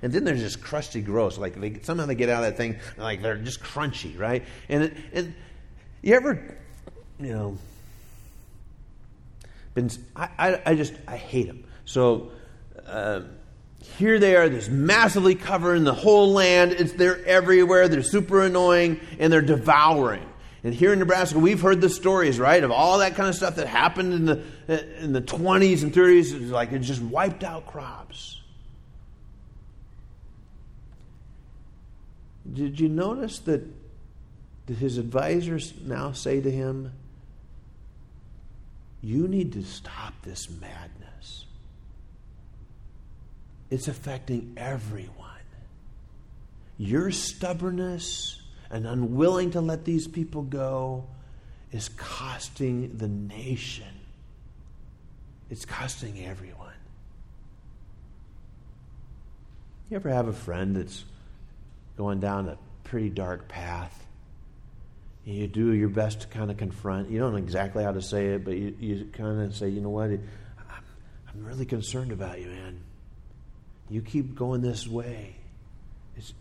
And 0.03 0.13
then 0.13 0.25
they're 0.25 0.35
just 0.35 0.61
crusty 0.61 1.03
gross. 1.03 1.39
Like 1.39 1.61
they, 1.61 1.79
somehow 1.83 2.07
they 2.07 2.17
get 2.17 2.29
out 2.29 2.43
of 2.43 2.51
that 2.51 2.57
thing, 2.57 2.81
like 2.97 3.23
they're 3.23 3.37
just 3.37 3.61
crunchy, 3.61 4.19
right? 4.19 4.45
And, 4.69 4.93
and 5.13 5.35
you 6.03 6.17
ever 6.17 6.57
you 7.21 7.33
know, 7.33 7.57
been, 9.75 9.89
I, 10.17 10.29
I, 10.37 10.63
I 10.67 10.75
just, 10.75 10.95
I 11.07 11.17
hate 11.17 11.47
them. 11.47 11.63
So 11.85 12.33
uh, 12.87 13.21
here 13.79 14.19
they 14.19 14.35
are, 14.35 14.49
this 14.49 14.69
massively 14.69 15.37
covering 15.37 15.85
the 15.85 15.95
whole 15.95 16.33
land. 16.33 16.73
It's, 16.73 16.95
they're 16.95 17.25
everywhere. 17.25 17.87
They're 17.87 18.03
super 18.03 18.43
annoying 18.43 18.99
and 19.21 19.33
they're 19.33 19.43
devouring. 19.43 20.29
And 20.65 20.73
here 20.73 20.93
in 20.93 21.01
Nebraska, 21.01 21.39
we've 21.39 21.61
heard 21.61 21.81
the 21.81 21.89
stories, 21.89 22.39
right, 22.39 22.63
of 22.63 22.71
all 22.71 22.99
that 22.99 23.17
kind 23.17 23.29
of 23.29 23.35
stuff 23.35 23.57
that 23.57 23.67
happened 23.67 24.15
in 24.15 24.25
the, 24.27 25.03
in 25.03 25.13
the 25.13 25.21
20s 25.21 25.83
and 25.83 25.93
30s. 25.93 26.35
It 26.35 26.43
like 26.51 26.73
it 26.73 26.81
just 26.81 27.03
wiped 27.03 27.43
out 27.43 27.67
crops. 27.67 28.41
Did 32.53 32.79
you 32.79 32.89
notice 32.89 33.41
that 33.41 33.65
his 34.67 34.99
advisors 34.99 35.75
now 35.85 36.13
say 36.13 36.41
to 36.41 36.51
him, 36.51 36.93
you 39.01 39.27
need 39.27 39.53
to 39.55 39.65
stop 39.65 40.15
this 40.23 40.49
madness. 40.49 41.47
It's 43.71 43.89
affecting 43.89 44.55
everyone. 44.57 45.19
Your 46.79 47.11
stubbornness 47.11 48.42
and 48.73 48.87
unwilling 48.87 49.51
to 49.53 49.61
let 49.61 49.85
these 49.85 50.09
people 50.09 50.43
go 50.43 51.05
is 51.71 51.89
costing 51.91 52.97
the 52.97 53.09
nation. 53.09 53.87
It's 55.51 55.65
costing 55.65 56.25
everyone. 56.25 56.59
You 59.91 59.97
ever 59.97 60.09
have 60.09 60.27
a 60.27 60.33
friend 60.33 60.75
that's 60.75 61.05
going 61.99 62.21
down 62.21 62.49
a 62.49 62.57
pretty 62.83 63.11
dark 63.11 63.47
path? 63.47 63.99
you 65.25 65.47
do 65.47 65.73
your 65.73 65.89
best 65.89 66.23
to 66.23 66.27
kind 66.27 66.51
of 66.51 66.57
confront. 66.57 67.09
You 67.11 67.21
don't 67.21 67.33
know 67.33 67.39
exactly 67.39 67.85
how 67.85 67.93
to 67.93 68.03
say 68.03 68.29
it, 68.29 68.45
but 68.45 68.57
you, 68.57 68.75
you 68.81 69.09
kind 69.13 69.41
of 69.41 69.55
say, 69.55 69.69
you 69.69 69.81
know 69.81 69.91
what? 69.91 70.11
I'm, 70.11 70.21
I'm 71.29 71.45
really 71.45 71.65
concerned 71.65 72.11
about 72.11 72.41
you, 72.41 72.49
man. 72.49 72.81
You 73.89 74.03
keep 74.03 74.35
going 74.35 74.63
this 74.63 74.89
way. 74.89 75.37
It's, 76.17 76.35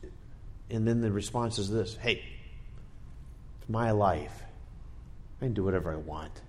and 0.72 0.88
then 0.88 1.02
the 1.02 1.12
response 1.12 1.60
is 1.60 1.70
this 1.70 1.96
hey, 1.98 2.24
it's 3.60 3.70
my 3.70 3.92
life. 3.92 4.42
I 5.42 5.46
can 5.46 5.54
do 5.54 5.64
whatever 5.64 5.92
I 5.92 5.98
want. 5.98 6.42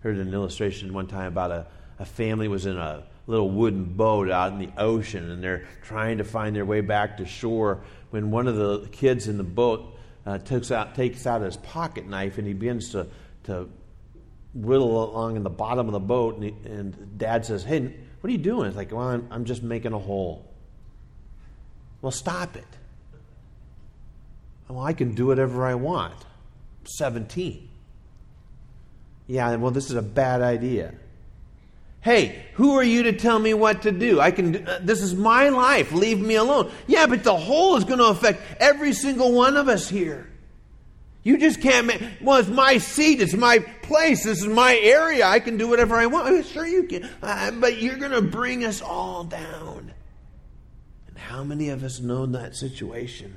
Heard 0.00 0.18
an 0.18 0.32
illustration 0.32 0.92
one 0.92 1.06
time 1.06 1.26
about 1.26 1.50
a, 1.50 1.66
a 1.98 2.04
family 2.04 2.48
was 2.48 2.66
in 2.66 2.76
a 2.76 3.04
little 3.26 3.50
wooden 3.50 3.84
boat 3.84 4.30
out 4.30 4.52
in 4.52 4.58
the 4.58 4.70
ocean 4.78 5.30
and 5.30 5.42
they're 5.42 5.66
trying 5.82 6.18
to 6.18 6.24
find 6.24 6.54
their 6.54 6.64
way 6.64 6.80
back 6.80 7.16
to 7.16 7.26
shore 7.26 7.80
when 8.10 8.30
one 8.30 8.46
of 8.46 8.56
the 8.56 8.86
kids 8.92 9.26
in 9.26 9.36
the 9.36 9.44
boat 9.44 9.96
uh, 10.26 10.38
takes, 10.38 10.70
out, 10.70 10.94
takes 10.94 11.26
out 11.26 11.40
his 11.40 11.56
pocket 11.56 12.06
knife 12.06 12.38
and 12.38 12.46
he 12.46 12.52
begins 12.52 12.90
to, 12.90 13.06
to 13.44 13.68
whittle 14.54 15.04
along 15.04 15.36
in 15.36 15.42
the 15.42 15.50
bottom 15.50 15.86
of 15.86 15.92
the 15.92 16.00
boat. 16.00 16.36
And, 16.36 16.44
he, 16.44 16.50
and 16.70 17.18
dad 17.18 17.44
says, 17.44 17.64
Hey, 17.64 17.80
what 17.80 18.28
are 18.28 18.32
you 18.32 18.38
doing? 18.38 18.68
It's 18.68 18.76
like, 18.76 18.92
Well, 18.92 19.08
I'm, 19.08 19.26
I'm 19.30 19.44
just 19.44 19.62
making 19.62 19.92
a 19.92 19.98
hole. 19.98 20.45
Well, 22.06 22.12
stop 22.12 22.54
it. 22.54 22.64
Well, 24.68 24.84
I 24.84 24.92
can 24.92 25.16
do 25.16 25.26
whatever 25.26 25.66
I 25.66 25.74
want. 25.74 26.14
17. 26.84 27.68
Yeah, 29.26 29.56
well, 29.56 29.72
this 29.72 29.90
is 29.90 29.96
a 29.96 30.02
bad 30.02 30.40
idea. 30.40 30.94
Hey, 32.02 32.44
who 32.54 32.74
are 32.74 32.84
you 32.84 33.02
to 33.02 33.12
tell 33.12 33.40
me 33.40 33.54
what 33.54 33.82
to 33.82 33.90
do? 33.90 34.20
I 34.20 34.30
can. 34.30 34.68
Uh, 34.68 34.78
this 34.82 35.02
is 35.02 35.16
my 35.16 35.48
life. 35.48 35.90
Leave 35.90 36.20
me 36.20 36.36
alone. 36.36 36.70
Yeah, 36.86 37.06
but 37.06 37.24
the 37.24 37.36
whole 37.36 37.74
is 37.74 37.82
going 37.82 37.98
to 37.98 38.06
affect 38.06 38.40
every 38.60 38.92
single 38.92 39.32
one 39.32 39.56
of 39.56 39.66
us 39.66 39.88
here. 39.88 40.28
You 41.24 41.38
just 41.38 41.60
can't 41.60 41.88
make. 41.88 42.00
Well, 42.20 42.38
it's 42.38 42.48
my 42.48 42.78
seat. 42.78 43.20
It's 43.20 43.34
my 43.34 43.58
place. 43.82 44.22
This 44.22 44.42
is 44.42 44.46
my 44.46 44.78
area. 44.80 45.26
I 45.26 45.40
can 45.40 45.56
do 45.56 45.66
whatever 45.66 45.96
I 45.96 46.06
want. 46.06 46.46
Sure, 46.46 46.68
you 46.68 46.84
can. 46.84 47.10
Uh, 47.20 47.50
but 47.50 47.82
you're 47.82 47.96
going 47.96 48.12
to 48.12 48.22
bring 48.22 48.64
us 48.64 48.80
all 48.80 49.24
down. 49.24 49.90
How 51.16 51.42
many 51.44 51.70
of 51.70 51.82
us 51.82 52.00
know 52.00 52.26
that 52.26 52.54
situation? 52.54 53.36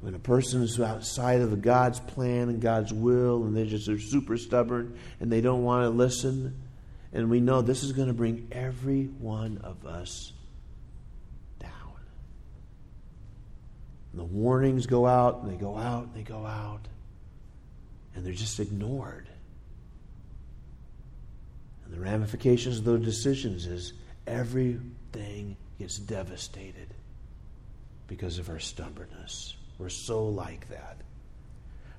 When 0.00 0.14
a 0.14 0.18
person 0.18 0.62
is 0.62 0.80
outside 0.80 1.40
of 1.40 1.62
God's 1.62 2.00
plan 2.00 2.48
and 2.48 2.60
God's 2.60 2.92
will, 2.92 3.44
and 3.44 3.56
they 3.56 3.66
just 3.66 3.88
are 3.88 3.98
super 3.98 4.36
stubborn 4.36 4.98
and 5.20 5.30
they 5.30 5.40
don't 5.40 5.62
want 5.62 5.84
to 5.84 5.90
listen 5.90 6.60
and 7.12 7.28
we 7.28 7.40
know 7.40 7.60
this 7.60 7.82
is 7.82 7.92
going 7.92 8.08
to 8.08 8.14
bring 8.14 8.48
every 8.50 9.04
one 9.04 9.60
of 9.62 9.86
us 9.86 10.32
down. 11.60 11.70
And 14.12 14.20
the 14.20 14.24
warnings 14.24 14.86
go 14.86 15.06
out, 15.06 15.42
and 15.42 15.52
they 15.52 15.56
go 15.56 15.76
out, 15.76 16.04
and 16.04 16.14
they 16.14 16.22
go 16.22 16.46
out, 16.46 16.80
and 18.14 18.24
they're 18.24 18.32
just 18.32 18.58
ignored. 18.60 19.28
And 21.84 21.94
the 21.94 22.00
ramifications 22.00 22.78
of 22.78 22.84
those 22.84 23.04
decisions 23.04 23.66
is 23.66 23.92
everything 24.26 25.56
gets 25.82 25.98
devastated 25.98 26.94
because 28.06 28.38
of 28.38 28.48
our 28.48 28.60
stubbornness. 28.60 29.56
We're 29.78 29.88
so 29.88 30.28
like 30.28 30.68
that. 30.68 30.98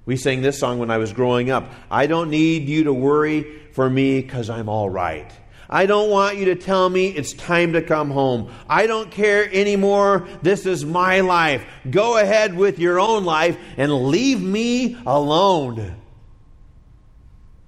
We 0.06 0.16
sang 0.16 0.42
this 0.42 0.58
song 0.58 0.80
when 0.80 0.90
I 0.90 1.00
was 1.00 1.12
growing 1.12 1.52
up. 1.52 1.70
I 1.92 2.08
don't 2.08 2.30
need 2.30 2.70
you 2.70 2.86
to 2.86 2.94
worry 2.94 3.44
for 3.74 3.90
me 3.90 4.22
because 4.22 4.50
I'm 4.50 4.70
all 4.70 4.90
right. 4.90 5.30
I 5.70 5.86
don't 5.86 6.10
want 6.10 6.38
you 6.38 6.46
to 6.46 6.56
tell 6.56 6.90
me 6.90 7.10
it's 7.10 7.34
time 7.34 7.74
to 7.74 7.82
come 7.82 8.10
home. 8.10 8.54
I 8.70 8.88
don't 8.88 9.12
care 9.12 9.54
anymore. 9.54 10.30
This 10.42 10.66
is 10.66 10.86
my 10.86 11.20
life. 11.20 11.66
Go 11.92 12.18
ahead 12.18 12.56
with 12.56 12.80
your 12.80 13.02
own 13.02 13.26
life 13.26 13.58
and 13.76 13.92
leave 14.08 14.42
me 14.42 14.98
alone. 15.06 15.98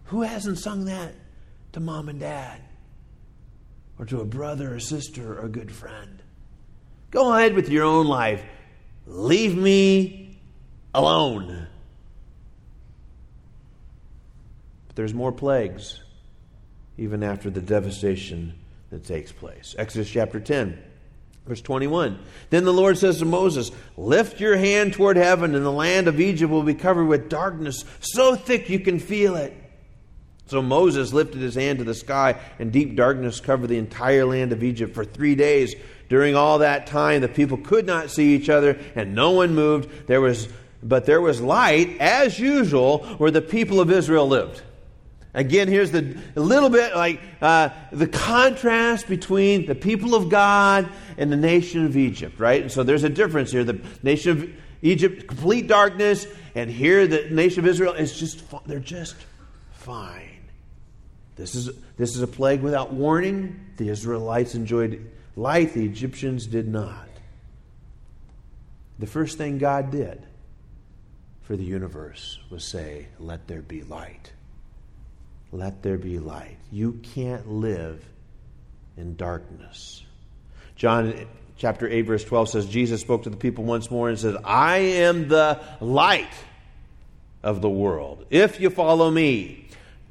Who 0.06 0.22
hasn't 0.22 0.60
sung 0.60 0.86
that 0.86 1.14
to 1.74 1.82
mom 1.82 2.08
and 2.08 2.22
dad? 2.22 2.62
Or 3.98 4.06
to 4.06 4.22
a 4.22 4.26
brother 4.26 4.76
or 4.76 4.80
sister 4.80 5.40
or 5.40 5.46
a 5.46 5.50
good 5.50 5.72
friend? 5.72 6.22
Go 7.12 7.34
ahead 7.34 7.54
with 7.54 7.70
your 7.70 7.86
own 7.86 8.08
life. 8.08 8.44
Leave 9.08 9.56
me 9.56 10.38
alone. 10.94 11.68
But 14.88 14.96
there's 14.96 15.14
more 15.14 15.32
plagues, 15.32 16.02
even 16.98 17.24
after 17.24 17.50
the 17.50 17.62
devastation 17.62 18.56
that 18.90 19.06
takes 19.06 19.32
place. 19.32 19.76
Exodus 19.78 20.10
chapter 20.10 20.40
10. 20.40 20.78
Verse 21.46 21.62
21. 21.62 22.18
Then 22.50 22.66
the 22.66 22.74
Lord 22.74 22.98
says 22.98 23.20
to 23.20 23.26
Moses, 23.26 23.72
Lift 23.98 24.40
your 24.40 24.58
hand 24.58 24.94
toward 24.94 25.16
heaven, 25.16 25.54
and 25.54 25.64
the 25.64 25.72
land 25.72 26.08
of 26.08 26.20
Egypt 26.20 26.52
will 26.52 26.64
be 26.64 26.74
covered 26.74 27.06
with 27.06 27.30
darkness, 27.30 27.86
so 28.00 28.36
thick 28.36 28.70
you 28.70 28.80
can 28.80 29.00
feel 29.00 29.36
it. 29.36 29.54
So 30.48 30.62
Moses 30.62 31.12
lifted 31.12 31.42
his 31.42 31.56
hand 31.56 31.80
to 31.80 31.86
the 31.86 31.96
sky, 31.96 32.40
and 32.60 32.72
deep 32.72 32.96
darkness 32.96 33.40
covered 33.40 33.68
the 33.68 33.78
entire 33.78 34.26
land 34.26 34.52
of 34.52 34.64
Egypt 34.64 34.94
for 34.94 35.04
three 35.04 35.36
days. 35.36 35.76
During 36.08 36.36
all 36.36 36.60
that 36.60 36.86
time, 36.86 37.22
the 37.22 37.28
people 37.28 37.58
could 37.58 37.88
not 37.88 38.12
see 38.12 38.36
each 38.36 38.48
other, 38.48 38.80
and 38.96 39.16
no 39.16 39.32
one 39.32 39.56
moved. 39.56 40.08
There 40.08 40.22
was, 40.22 40.48
but 40.84 41.06
there 41.06 41.22
was 41.22 41.42
light, 41.42 41.98
as 42.00 42.40
usual, 42.40 43.00
where 43.18 43.32
the 43.32 43.42
people 43.42 43.80
of 43.80 43.90
Israel 43.90 44.28
lived. 44.28 44.62
Again, 45.34 45.68
here's 45.68 45.92
the 45.92 46.18
a 46.38 46.40
little 46.40 46.70
bit 46.70 46.96
like 46.96 47.20
uh, 47.42 47.70
the 47.92 48.08
contrast 48.08 49.08
between 49.08 49.66
the 49.66 49.76
people 49.76 50.16
of 50.16 50.30
God 50.30 50.88
and 51.18 51.30
the 51.30 51.36
nation 51.36 51.86
of 51.86 51.98
Egypt, 51.98 52.40
right? 52.40 52.62
And 52.62 52.72
so 52.72 52.84
there's 52.84 53.04
a 53.04 53.10
difference 53.10 53.52
here. 53.52 53.66
The 53.66 53.82
nation 54.02 54.32
of 54.32 54.50
Egypt, 54.82 55.28
complete 55.28 55.68
darkness, 55.68 56.26
and 56.54 56.70
here 56.70 57.06
the 57.06 57.30
nation 57.32 57.60
of 57.60 57.68
Israel 57.68 57.94
is 57.94 58.18
just 58.18 58.44
they're 58.66 58.80
just 58.80 59.18
fine. 59.74 60.25
This 61.36 61.56
is 61.56 61.70
this 61.98 62.16
is 62.16 62.22
a 62.22 62.28
plague 62.28 62.62
without 62.62 62.94
warning. 62.94 63.60
The 63.78 63.90
Israelites 63.90 64.56
enjoyed 64.56 65.12
light; 65.36 65.74
the 65.74 65.86
Egyptians 65.86 66.48
did 66.48 66.68
not. 66.68 67.10
The 69.00 69.08
first 69.08 69.38
thing 69.38 69.58
God 69.58 69.92
did 69.92 70.26
for 71.44 71.56
the 71.58 71.64
universe 71.64 72.40
was 72.50 72.64
say, 72.64 73.08
"Let 73.20 73.48
there 73.48 73.62
be 73.62 73.84
light." 73.84 74.32
let 75.56 75.82
there 75.84 75.98
be 75.98 76.20
light. 76.20 76.58
You 76.72 77.00
can't 77.14 77.50
live 77.50 78.04
in 78.98 79.16
darkness. 79.16 80.04
John 80.76 81.28
chapter 81.58 81.88
8, 81.88 82.02
verse 82.02 82.24
12 82.24 82.50
says, 82.50 82.66
Jesus 82.66 83.02
spoke 83.02 83.24
to 83.24 83.30
the 83.30 83.38
people 83.38 83.64
once 83.64 83.90
more 83.90 84.10
and 84.10 84.20
said, 84.20 84.36
I 84.44 84.78
am 84.78 85.28
the 85.28 85.60
light 85.80 86.34
of 87.42 87.62
the 87.62 87.70
world. 87.70 88.26
If 88.30 88.60
you 88.60 88.70
follow 88.70 89.10
me, 89.10 89.65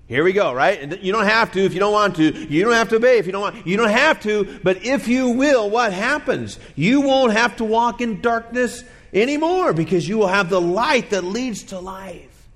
here 0.07 0.23
we 0.23 0.35
go, 0.35 0.53
right? 0.53 1.03
You 1.03 1.13
don't 1.13 1.25
have 1.25 1.53
to 1.53 1.61
if 1.61 1.73
you 1.73 1.81
don't 1.81 1.93
want 1.93 2.17
to. 2.17 2.25
You 2.25 2.65
don't 2.65 2.75
have 2.75 2.91
to 2.91 2.97
obey 2.97 3.19
if 3.19 3.27
you 3.27 3.33
don't 3.33 3.41
want. 3.41 3.67
You 3.67 3.77
don't 3.77 3.91
have 3.91 4.21
to, 4.21 4.61
but 4.63 4.85
if 4.85 5.09
you 5.09 5.31
will, 5.31 5.71
what 5.71 5.93
happens? 5.93 6.59
You 6.77 7.01
won't 7.01 7.33
have 7.33 7.57
to 7.57 7.65
walk 7.65 8.03
in 8.03 8.21
darkness 8.21 8.85
anymore 9.15 9.73
because 9.73 10.07
you 10.07 10.19
will 10.19 10.27
have 10.27 10.51
the 10.51 10.61
light 10.61 11.11
that 11.11 11.25
leads 11.25 11.65
to 11.65 11.79
life. 11.79 12.49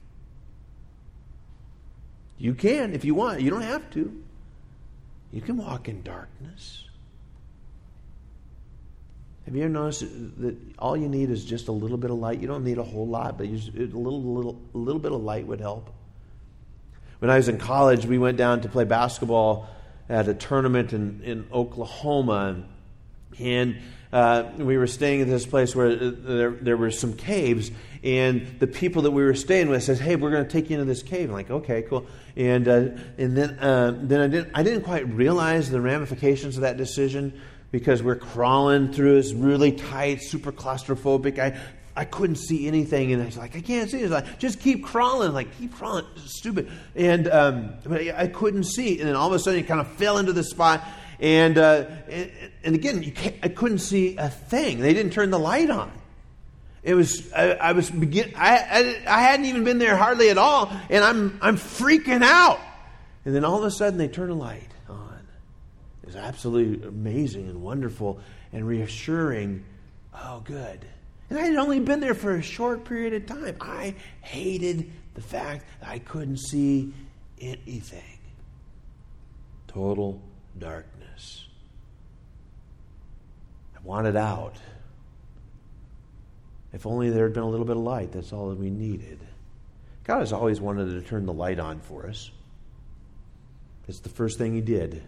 You 2.37 2.55
can 2.55 2.93
if 2.93 3.05
you 3.05 3.15
want. 3.15 3.41
You 3.41 3.51
don't 3.51 3.63
have 3.63 3.91
to. 3.93 4.23
You 5.33 5.41
can 5.41 5.57
walk 5.57 5.89
in 5.89 6.03
darkness. 6.03 6.85
Have 9.47 9.57
you 9.57 9.63
ever 9.63 9.73
noticed 9.73 10.01
that 10.43 10.55
all 10.79 10.95
you 10.95 11.09
need 11.09 11.31
is 11.31 11.43
just 11.43 11.69
a 11.69 11.73
little 11.73 11.97
bit 11.97 12.11
of 12.11 12.19
light? 12.19 12.41
You 12.41 12.47
don't 12.47 12.65
need 12.65 12.77
a 12.77 12.83
whole 12.83 13.07
lot, 13.07 13.39
but 13.39 13.47
a 13.47 13.51
little, 13.51 14.23
little, 14.23 14.61
a 14.75 14.79
little 14.79 15.01
bit 15.01 15.13
of 15.13 15.23
light 15.23 15.47
would 15.47 15.61
help. 15.61 15.89
When 17.18 17.31
I 17.31 17.37
was 17.37 17.48
in 17.48 17.59
college, 17.59 18.07
we 18.07 18.18
went 18.18 18.37
down 18.37 18.61
to 18.61 18.68
play 18.68 18.85
basketball 18.85 19.68
at 20.09 20.28
a 20.28 20.35
tournament 20.35 20.92
in, 20.92 21.20
in 21.24 21.48
Oklahoma, 21.52 22.62
and 23.38 23.78
uh, 24.12 24.44
we 24.57 24.78
were 24.78 24.87
staying 24.87 25.20
at 25.20 25.26
this 25.26 25.44
place 25.44 25.74
where 25.74 25.88
uh, 25.88 26.12
there, 26.14 26.50
there 26.50 26.76
were 26.76 26.90
some 26.90 27.14
caves, 27.14 27.70
and 28.02 28.59
the 28.61 28.66
people 28.66 29.02
that 29.02 29.11
we 29.11 29.24
were 29.24 29.35
staying 29.35 29.68
with 29.68 29.83
says, 29.83 29.98
"Hey, 29.98 30.16
we're 30.16 30.31
going 30.31 30.44
to 30.44 30.50
take 30.50 30.70
you 30.70 30.74
into 30.78 30.87
this 30.87 31.02
cave." 31.02 31.28
I'm 31.28 31.35
like, 31.35 31.50
"Okay, 31.50 31.83
cool." 31.83 32.07
And 32.37 32.68
uh, 32.68 32.88
and 33.18 33.37
then 33.37 33.59
uh, 33.59 33.94
then 34.00 34.20
I 34.20 34.28
didn't 34.28 34.50
I 34.54 34.62
didn't 34.62 34.83
quite 34.83 35.09
realize 35.12 35.70
the 35.70 35.81
ramifications 35.81 36.57
of 36.57 36.62
that 36.62 36.76
decision 36.76 37.38
because 37.70 38.02
we're 38.02 38.16
crawling 38.16 38.92
through 38.92 39.20
this 39.20 39.33
really 39.33 39.72
tight, 39.72 40.22
super 40.22 40.52
claustrophobic. 40.52 41.38
I 41.38 41.59
I 41.99 42.05
couldn't 42.05 42.37
see 42.37 42.69
anything, 42.69 43.13
and 43.13 43.21
I 43.21 43.25
was 43.25 43.37
like, 43.37 43.57
I 43.57 43.61
can't 43.61 43.91
see. 43.91 43.99
It's 43.99 44.13
like, 44.13 44.39
just 44.39 44.61
keep 44.61 44.85
crawling, 44.85 45.33
like 45.33 45.59
keep 45.59 45.75
crawling, 45.75 46.05
stupid. 46.27 46.71
And 46.95 47.27
um, 47.27 47.75
I 47.91 48.29
couldn't 48.29 48.65
see, 48.65 49.01
and 49.01 49.09
then 49.09 49.17
all 49.17 49.27
of 49.27 49.33
a 49.33 49.39
sudden, 49.41 49.59
it 49.59 49.67
kind 49.67 49.81
of 49.81 49.89
fell 49.89 50.19
into 50.19 50.33
the 50.33 50.45
spot, 50.45 50.85
and, 51.19 51.59
uh, 51.59 51.87
and, 52.63 52.77
again, 52.77 53.13
I 53.43 53.49
couldn't 53.49 53.81
see 53.81 54.17
a 54.17 54.31
thing. 54.31 54.79
They 54.79 54.95
didn't 54.95 55.13
turn 55.13 55.31
the 55.31 55.41
light 55.41 55.71
on. 55.71 55.91
It 56.85 56.95
was 56.95 57.33
I, 57.33 57.51
I 57.55 57.73
was 57.73 57.91
begin 57.91 58.33
I, 58.37 58.57
I, 58.57 59.17
I 59.17 59.21
hadn't 59.23 59.47
even 59.47 59.65
been 59.65 59.79
there 59.79 59.97
hardly 59.97 60.31
at 60.31 60.39
all, 60.39 60.73
and 60.89 61.05
I'm 61.05 61.37
I'm 61.43 61.57
freaking 61.57 62.23
out. 62.23 62.61
And 63.25 63.35
then 63.35 63.45
all 63.45 63.59
of 63.59 63.65
a 63.65 63.71
sudden 63.73 63.99
they 63.99 64.07
turn 64.07 64.31
a 64.31 64.35
light 64.35 64.71
on. 64.89 65.27
It's 66.05 66.15
absolutely 66.15 66.87
amazing 66.87 67.49
and 67.49 67.61
wonderful 67.61 68.21
and 68.53 68.67
reassuring. 68.67 69.65
Oh, 70.15 70.41
good. 70.45 70.87
And 71.31 71.38
I 71.38 71.43
had 71.43 71.57
only 71.57 71.81
been 71.81 72.01
there 72.01 72.14
for 72.14 72.37
a 72.37 72.43
short 72.43 72.85
period 72.85 73.12
of 73.14 73.27
time. 73.27 73.57
I 73.61 73.95
hated 74.23 74.91
the 75.14 75.21
fact 75.21 75.64
that 75.81 75.88
I 75.88 75.99
couldn't 75.99 76.38
see 76.38 76.93
anything. 77.41 78.19
Total 79.67 80.21
darkness. 80.59 81.47
I 83.77 83.81
wanted 83.83 84.17
out. 84.17 84.57
If 86.73 86.87
only 86.87 87.11
there 87.11 87.25
had 87.25 87.33
been 87.33 87.43
a 87.43 87.49
little 87.49 87.67
bit 87.67 87.77
of 87.77 87.83
light, 87.83 88.12
that's 88.12 88.33
all 88.33 88.51
that 88.51 88.59
we 88.59 88.71
needed. 88.71 89.19
God 90.05 90.21
has 90.21 90.33
always 90.33 90.61
wanted 90.61 90.87
to 90.87 91.03
turn 91.03 91.27
the 91.27 91.33
light 91.33 91.59
on 91.59 91.81
for 91.81 92.07
us. 92.07 92.31
It's 93.87 94.01
the 94.01 94.09
first 94.09 94.38
thing 94.38 94.55
He 94.55 94.61
did. 94.61 95.03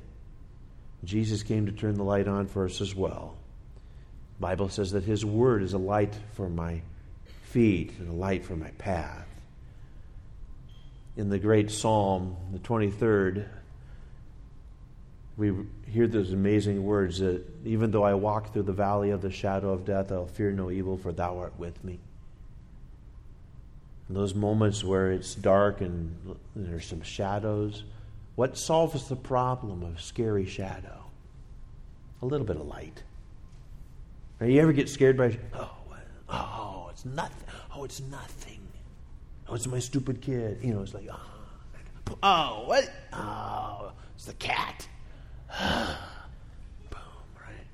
Jesus 1.04 1.42
came 1.42 1.66
to 1.66 1.72
turn 1.72 1.94
the 1.94 2.04
light 2.04 2.28
on 2.28 2.46
for 2.46 2.66
us 2.66 2.80
as 2.80 2.94
well. 2.94 3.36
Bible 4.40 4.70
says 4.70 4.92
that 4.92 5.04
His 5.04 5.24
Word 5.24 5.62
is 5.62 5.74
a 5.74 5.78
light 5.78 6.14
for 6.32 6.48
my 6.48 6.80
feet 7.42 7.92
and 7.98 8.08
a 8.08 8.12
light 8.12 8.44
for 8.44 8.56
my 8.56 8.70
path. 8.70 9.26
In 11.16 11.28
the 11.28 11.38
great 11.38 11.70
Psalm, 11.70 12.36
the 12.52 12.58
23rd, 12.58 13.46
we 15.36 15.52
hear 15.86 16.06
those 16.06 16.32
amazing 16.32 16.84
words 16.84 17.18
that 17.18 17.44
even 17.64 17.90
though 17.90 18.02
I 18.02 18.14
walk 18.14 18.52
through 18.52 18.62
the 18.62 18.72
valley 18.72 19.10
of 19.10 19.20
the 19.20 19.30
shadow 19.30 19.72
of 19.72 19.84
death, 19.84 20.10
I'll 20.10 20.26
fear 20.26 20.52
no 20.52 20.70
evil, 20.70 20.96
for 20.96 21.12
thou 21.12 21.38
art 21.38 21.58
with 21.58 21.82
me. 21.84 21.98
In 24.08 24.14
those 24.14 24.34
moments 24.34 24.82
where 24.82 25.12
it's 25.12 25.34
dark 25.34 25.80
and 25.80 26.36
there's 26.56 26.86
some 26.86 27.02
shadows, 27.02 27.84
what 28.36 28.56
solves 28.56 29.08
the 29.08 29.16
problem 29.16 29.82
of 29.82 30.00
scary 30.00 30.46
shadow? 30.46 31.04
A 32.22 32.26
little 32.26 32.46
bit 32.46 32.56
of 32.56 32.66
light. 32.66 33.02
Now, 34.40 34.46
you 34.46 34.60
ever 34.62 34.72
get 34.72 34.88
scared 34.88 35.18
by, 35.18 35.38
oh, 35.54 35.70
oh, 36.30 36.88
it's 36.90 37.04
nothing. 37.04 37.46
Oh, 37.74 37.84
it's 37.84 38.00
nothing. 38.00 38.60
Oh, 39.46 39.54
it's 39.54 39.66
my 39.66 39.78
stupid 39.78 40.22
kid. 40.22 40.60
You 40.62 40.74
know, 40.74 40.82
it's 40.82 40.94
like, 40.94 41.08
oh, 41.12 42.16
oh 42.22 42.62
what? 42.66 42.90
Oh, 43.12 43.92
it's 44.14 44.24
the 44.24 44.32
cat. 44.34 44.88
Boom, 46.90 47.00
right? 47.36 47.66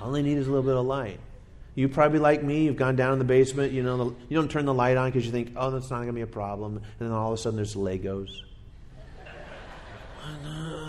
All 0.00 0.12
they 0.12 0.22
need 0.22 0.38
is 0.38 0.46
a 0.46 0.50
little 0.50 0.62
bit 0.62 0.76
of 0.76 0.86
light. 0.86 1.18
You 1.74 1.88
probably 1.88 2.18
like 2.18 2.42
me, 2.44 2.64
you've 2.64 2.76
gone 2.76 2.94
down 2.94 3.14
in 3.14 3.18
the 3.18 3.24
basement, 3.24 3.72
you 3.72 3.82
know, 3.82 4.14
you 4.28 4.36
don't 4.36 4.50
turn 4.50 4.66
the 4.66 4.74
light 4.74 4.96
on 4.96 5.08
because 5.08 5.24
you 5.24 5.32
think, 5.32 5.52
oh, 5.56 5.70
that's 5.70 5.90
not 5.90 5.96
going 5.96 6.08
to 6.08 6.12
be 6.12 6.20
a 6.20 6.26
problem. 6.26 6.76
And 6.76 7.08
then 7.08 7.10
all 7.10 7.32
of 7.32 7.38
a 7.38 7.42
sudden 7.42 7.56
there's 7.56 7.74
Legos. 7.74 8.42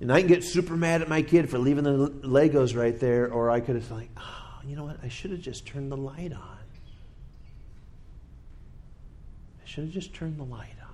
and 0.00 0.12
I 0.12 0.20
can 0.20 0.28
get 0.28 0.44
super 0.44 0.76
mad 0.76 1.02
at 1.02 1.08
my 1.08 1.22
kid 1.22 1.50
for 1.50 1.58
leaving 1.58 1.84
the 1.84 2.10
Legos 2.22 2.76
right 2.76 2.98
there, 2.98 3.32
or 3.32 3.50
I 3.50 3.60
could 3.60 3.74
have 3.74 3.90
like, 3.90 4.10
oh, 4.16 4.60
you 4.64 4.76
know 4.76 4.84
what? 4.84 4.98
I 5.02 5.08
should 5.08 5.32
have 5.32 5.40
just 5.40 5.66
turned 5.66 5.90
the 5.90 5.96
light 5.96 6.32
on. 6.32 6.58
I 9.60 9.66
should 9.66 9.84
have 9.84 9.92
just 9.92 10.14
turned 10.14 10.38
the 10.38 10.44
light 10.44 10.74
on. 10.80 10.88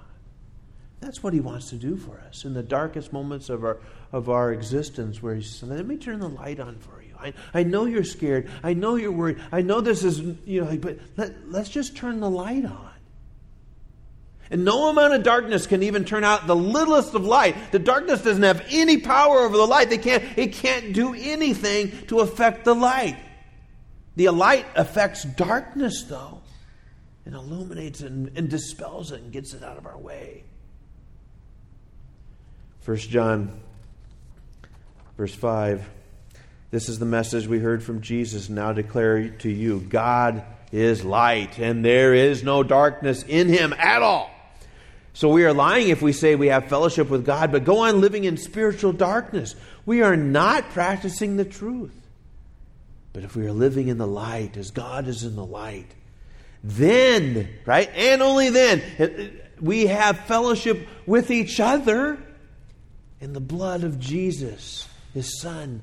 That's 1.01 1.23
what 1.23 1.35
he 1.35 1.41
wants 1.41 1.69
to 1.71 1.77
do 1.77 1.97
for 1.97 2.19
us 2.27 2.47
in 2.47 2.55
the 2.55 2.63
darkest 2.63 3.13
moments 3.13 3.51
of 3.51 3.63
our, 3.63 3.79
of 4.11 4.31
our 4.31 4.53
existence, 4.53 5.23
where 5.23 5.35
he 5.35 5.43
says, 5.43 5.69
Let 5.69 5.87
me 5.87 5.99
turn 5.99 6.21
the 6.21 6.29
light 6.29 6.59
on 6.59 6.79
for 6.79 7.03
you. 7.03 7.15
I, 7.21 7.35
I 7.53 7.63
know 7.63 7.85
you're 7.85 8.05
scared. 8.05 8.51
I 8.63 8.73
know 8.73 8.97
you're 8.97 9.13
worried. 9.13 9.39
I 9.53 9.61
know 9.61 9.83
this 9.83 10.03
is, 10.03 10.21
you 10.47 10.65
know, 10.65 10.77
but 10.79 10.99
let, 11.19 11.51
let's 11.51 11.69
just 11.69 11.95
turn 11.95 12.21
the 12.21 12.31
light 12.31 12.65
on. 12.65 12.94
And 14.55 14.65
no 14.65 14.89
amount 14.89 15.15
of 15.15 15.25
darkness 15.25 15.67
can 15.67 15.83
even 15.83 16.05
turn 16.05 16.23
out 16.23 16.47
the 16.47 16.55
littlest 16.55 17.13
of 17.15 17.27
light. 17.27 17.57
The 17.73 17.81
darkness 17.81 18.23
doesn't 18.23 18.45
have 18.45 18.65
any 18.71 18.99
power 18.99 19.41
over 19.41 19.57
the 19.57 19.67
light. 19.67 19.91
They 19.91 19.99
can't, 19.99 20.23
it 20.37 20.53
can't 20.53 20.93
do 20.93 21.13
anything 21.13 21.91
to 22.07 22.21
affect 22.21 22.65
the 22.65 22.73
light. 22.73 23.17
The 24.15 24.29
light 24.29 24.65
affects 24.77 25.25
darkness, 25.25 26.05
though, 26.05 26.41
and 27.25 27.35
illuminates 27.35 28.01
and, 28.01 28.31
and 28.39 28.49
dispels 28.49 29.11
it 29.11 29.23
and 29.23 29.33
gets 29.33 29.55
it 29.55 29.65
out 29.65 29.77
of 29.77 29.87
our 29.87 29.99
way. 29.99 30.45
1 32.85 32.97
John, 32.99 33.61
verse 35.17 35.35
5 35.35 35.85
This 36.71 36.89
is 36.89 37.01
the 37.01 37.07
message 37.07 37.49
we 37.49 37.59
heard 37.59 37.83
from 37.83 38.03
Jesus. 38.03 38.49
Now 38.49 38.73
declare 38.73 39.31
to 39.31 39.51
you 39.51 39.81
God 39.81 40.45
is 40.71 41.05
light, 41.05 41.59
and 41.59 41.85
there 41.85 42.15
is 42.15 42.45
no 42.45 42.63
darkness 42.63 43.25
in 43.25 43.49
him 43.49 43.73
at 43.73 44.01
all. 44.01 44.31
So 45.15 45.29
we 45.29 45.45
are 45.45 45.53
lying 45.53 45.89
if 45.89 46.03
we 46.03 46.13
say 46.13 46.35
we 46.35 46.49
have 46.49 46.69
fellowship 46.69 47.09
with 47.09 47.25
God, 47.25 47.53
but 47.53 47.65
go 47.65 47.79
on 47.79 48.01
living 48.01 48.25
in 48.25 48.37
spiritual 48.37 48.93
darkness. 48.93 49.55
We 49.87 50.03
are 50.03 50.17
not 50.17 50.71
practicing 50.71 51.37
the 51.37 51.45
truth. 51.45 51.95
But 53.13 53.23
if 53.23 53.37
we 53.37 53.47
are 53.47 53.53
living 53.53 53.87
in 53.87 53.97
the 53.97 54.09
light, 54.09 54.57
as 54.57 54.73
God 54.73 55.07
is 55.07 55.23
in 55.23 55.37
the 55.37 55.47
light, 55.47 55.87
then, 56.65 57.49
right, 57.65 57.89
and 57.95 58.23
only 58.23 58.51
then, 58.51 58.83
eh, 58.99 59.05
eh, 59.05 59.29
we 59.61 59.87
have 59.87 60.19
fellowship 60.21 60.89
with 61.07 61.31
each 61.31 61.61
other 61.61 62.19
in 63.21 63.33
the 63.35 63.41
blood 63.41 63.85
of 63.85 64.01
Jesus, 64.01 64.89
his 65.13 65.41
Son. 65.41 65.83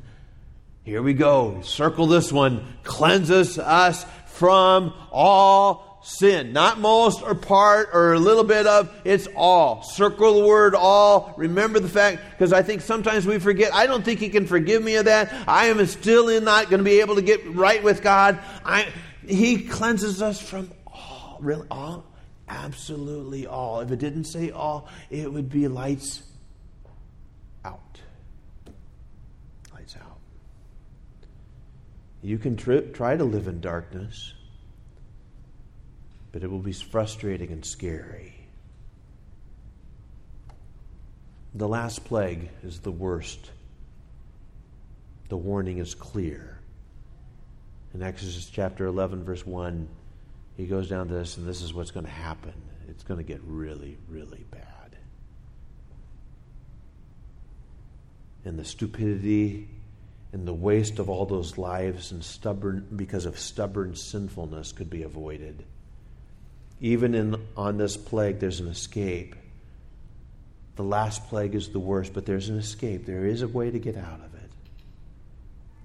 Here 0.84 1.02
we 1.02 1.14
go. 1.14 1.62
Circle 1.62 2.08
this 2.08 2.34
one. 2.34 2.66
Cleanses 2.84 3.58
us 3.58 4.06
from 4.26 4.94
all 5.10 5.91
sin. 6.02 6.54
Not 6.54 6.80
most 6.80 7.22
or 7.22 7.36
part 7.36 7.90
or 7.94 8.14
a 8.14 8.20
little 8.20 8.44
bit 8.44 8.68
of, 8.68 8.92
it's 9.04 9.28
all. 9.36 9.84
Circle 9.84 10.42
the 10.42 10.48
word 10.48 10.76
all. 10.76 11.34
Remember 11.38 11.80
the 11.80 11.90
fact, 11.90 12.22
because 12.32 12.54
I 12.54 12.64
think 12.64 12.82
sometimes 12.82 13.26
we 13.26 13.40
forget. 13.40 13.74
I 13.74 13.88
don't 13.88 14.04
think 14.04 14.20
He 14.20 14.30
can 14.30 14.48
forgive 14.48 14.84
me 14.84 14.96
of 14.96 15.06
that. 15.06 15.32
I 15.48 15.68
am 15.68 15.86
still 15.86 16.30
in 16.30 16.44
not 16.44 16.70
going 16.70 16.80
to 16.80 16.84
be 16.84 17.02
able 17.02 17.16
to 17.16 17.22
get 17.22 17.56
right 17.56 17.84
with 17.84 18.02
God. 18.02 18.40
I, 18.66 18.88
he 19.28 19.64
cleanses 19.64 20.22
us 20.22 20.42
from 20.42 20.72
all. 20.88 21.38
Really? 21.40 21.68
All? 21.70 22.06
Absolutely 22.48 23.48
all. 23.48 23.80
If 23.80 23.92
it 23.92 24.00
didn't 24.00 24.26
say 24.26 24.52
all, 24.52 24.90
it 25.10 25.32
would 25.32 25.50
be 25.50 25.68
lights 25.68 26.24
out. 27.64 28.00
Lights 29.74 29.96
out. 29.96 30.20
You 32.22 32.38
can 32.38 32.58
try 32.58 33.16
to 33.16 33.24
live 33.24 33.48
in 33.48 33.62
darkness, 33.62 34.34
but 36.32 36.44
it 36.44 36.50
will 36.50 36.60
be 36.60 36.74
frustrating 36.74 37.52
and 37.52 37.66
scary. 37.66 38.34
The 41.54 41.68
last 41.68 42.06
plague 42.06 42.50
is 42.64 42.80
the 42.80 42.92
worst. 42.92 43.52
The 45.30 45.38
warning 45.38 45.80
is 45.80 45.94
clear. 45.94 46.60
In 47.94 48.02
Exodus 48.02 48.50
chapter 48.50 48.86
11, 48.86 49.26
verse 49.26 49.46
1, 49.46 49.88
he 50.56 50.66
goes 50.66 50.88
down 50.88 51.10
to 51.10 51.14
this, 51.14 51.36
and 51.36 51.46
this 51.46 51.62
is 51.62 51.74
what's 51.74 51.92
going 51.92 52.06
to 52.06 52.12
happen. 52.12 52.54
It's 52.88 53.04
going 53.04 53.18
to 53.18 53.24
get 53.24 53.42
really, 53.44 53.98
really 54.08 54.46
bad. 54.50 54.96
And 58.46 58.58
the 58.58 58.66
stupidity 58.66 59.68
and 60.32 60.48
the 60.48 60.54
waste 60.54 61.00
of 61.00 61.10
all 61.10 61.26
those 61.26 61.58
lives 61.58 62.12
and 62.12 62.24
stubborn 62.24 62.88
because 62.96 63.26
of 63.26 63.38
stubborn 63.38 63.96
sinfulness 63.96 64.72
could 64.72 64.90
be 64.90 65.04
avoided. 65.04 65.66
Even 66.82 67.14
in 67.14 67.36
on 67.56 67.78
this 67.78 67.96
plague, 67.96 68.40
there's 68.40 68.60
an 68.60 68.68
escape. 68.68 69.36
The 70.76 70.84
last 70.84 71.28
plague 71.28 71.54
is 71.54 71.70
the 71.70 71.80
worst, 71.80 72.14
but 72.14 72.26
there's 72.26 72.50
an 72.50 72.58
escape. 72.58 73.06
There 73.06 73.26
is 73.26 73.44
a 73.44 73.48
way 73.48 73.70
to 73.70 73.78
get 73.78 73.96
out 73.96 74.20
of 74.20 74.34
it. 74.34 74.50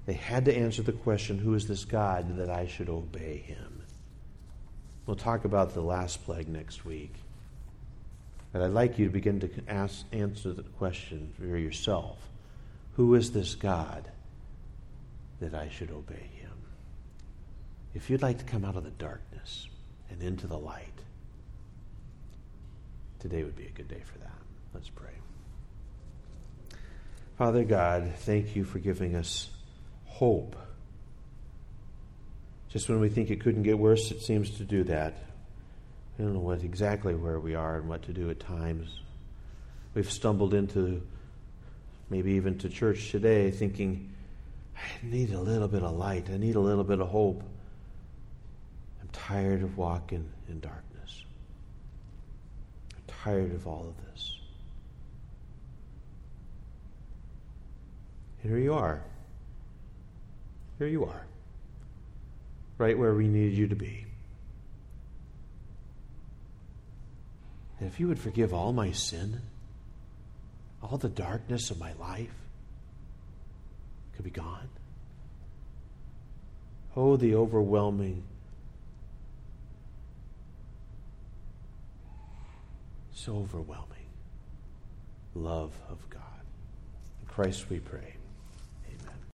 They 0.06 0.14
had 0.14 0.46
to 0.46 0.56
answer 0.56 0.82
the 0.82 0.92
question, 0.92 1.38
Who 1.38 1.54
is 1.54 1.68
this 1.68 1.85
God 1.85 2.38
that 2.38 2.48
I 2.48 2.66
should 2.66 2.88
obey 2.88 3.38
him? 3.38 3.82
We'll 5.04 5.16
talk 5.16 5.44
about 5.44 5.74
the 5.74 5.82
last 5.82 6.24
plague 6.24 6.48
next 6.48 6.85
week. 6.85 7.14
But 8.52 8.62
I'd 8.62 8.70
like 8.70 8.98
you 8.98 9.04
to 9.04 9.12
begin 9.12 9.40
to 9.40 9.50
ask, 9.68 10.06
answer 10.12 10.52
the 10.52 10.62
question 10.62 11.30
for 11.38 11.44
yourself 11.59 12.18
Who 12.94 13.14
is 13.16 13.32
this 13.32 13.54
God 13.54 14.09
that 15.40 15.52
I 15.52 15.68
should 15.68 15.90
obey 15.90 16.30
him? 16.40 16.52
If 17.94 18.09
you'd 18.09 18.22
like 18.22 18.38
to 18.38 18.44
come 18.44 18.64
out 18.64 18.76
of 18.76 18.85
the 18.85 18.90
darkness 18.90 19.68
and 20.10 20.22
into 20.22 20.46
the 20.46 20.58
light, 20.58 20.86
today 23.18 23.42
would 23.42 23.56
be 23.56 23.66
a 23.66 23.70
good 23.70 23.88
day 23.88 24.02
for 24.04 24.18
that. 24.18 24.38
Let's 24.74 24.88
pray. 24.88 25.10
Father 27.38 27.64
God, 27.64 28.12
thank 28.18 28.56
you 28.56 28.64
for 28.64 28.78
giving 28.78 29.14
us 29.14 29.50
hope 30.06 30.56
just 32.76 32.90
when 32.90 33.00
we 33.00 33.08
think 33.08 33.30
it 33.30 33.40
couldn't 33.40 33.62
get 33.62 33.78
worse, 33.78 34.10
it 34.10 34.20
seems 34.20 34.50
to 34.58 34.62
do 34.62 34.84
that. 34.84 35.14
I 36.18 36.22
don't 36.22 36.34
know 36.34 36.40
what 36.40 36.62
exactly 36.62 37.14
where 37.14 37.40
we 37.40 37.54
are 37.54 37.76
and 37.76 37.88
what 37.88 38.02
to 38.02 38.12
do 38.12 38.28
at 38.28 38.38
times. 38.38 39.00
We've 39.94 40.10
stumbled 40.10 40.52
into 40.52 41.00
maybe 42.10 42.32
even 42.32 42.58
to 42.58 42.68
church 42.68 43.10
today 43.10 43.50
thinking, 43.50 44.12
I 44.76 45.06
need 45.06 45.32
a 45.32 45.40
little 45.40 45.68
bit 45.68 45.82
of 45.82 45.96
light. 45.96 46.28
I 46.30 46.36
need 46.36 46.56
a 46.56 46.60
little 46.60 46.84
bit 46.84 47.00
of 47.00 47.08
hope. 47.08 47.42
Tired 49.16 49.62
of 49.62 49.76
walking 49.76 50.29
in 50.48 50.61
darkness. 50.61 51.24
I'm 52.94 53.02
tired 53.07 53.55
of 53.55 53.66
all 53.66 53.88
of 53.88 54.07
this. 54.07 54.38
And 58.42 58.52
here 58.52 58.61
you 58.61 58.74
are. 58.74 59.02
Here 60.79 60.88
you 60.88 61.05
are 61.05 61.26
right 62.79 62.98
where 62.98 63.14
we 63.14 63.29
needed 63.29 63.57
you 63.57 63.68
to 63.68 63.76
be. 63.76 64.05
And 67.79 67.88
if 67.88 68.00
you 68.00 68.09
would 68.09 68.18
forgive 68.18 68.52
all 68.55 68.72
my 68.72 68.90
sin, 68.92 69.40
all 70.83 70.98
the 70.98 71.09
darkness 71.09 71.70
of 71.70 71.79
my 71.79 71.92
life 71.94 72.35
could 74.14 74.24
be 74.24 74.31
gone. 74.31 74.68
Oh, 76.94 77.16
the 77.16 77.35
overwhelming, 77.35 78.22
overwhelming 83.28 84.06
love 85.34 85.72
of 85.88 85.98
God. 86.10 86.22
In 87.20 87.28
Christ 87.28 87.68
we 87.68 87.78
pray. 87.78 88.15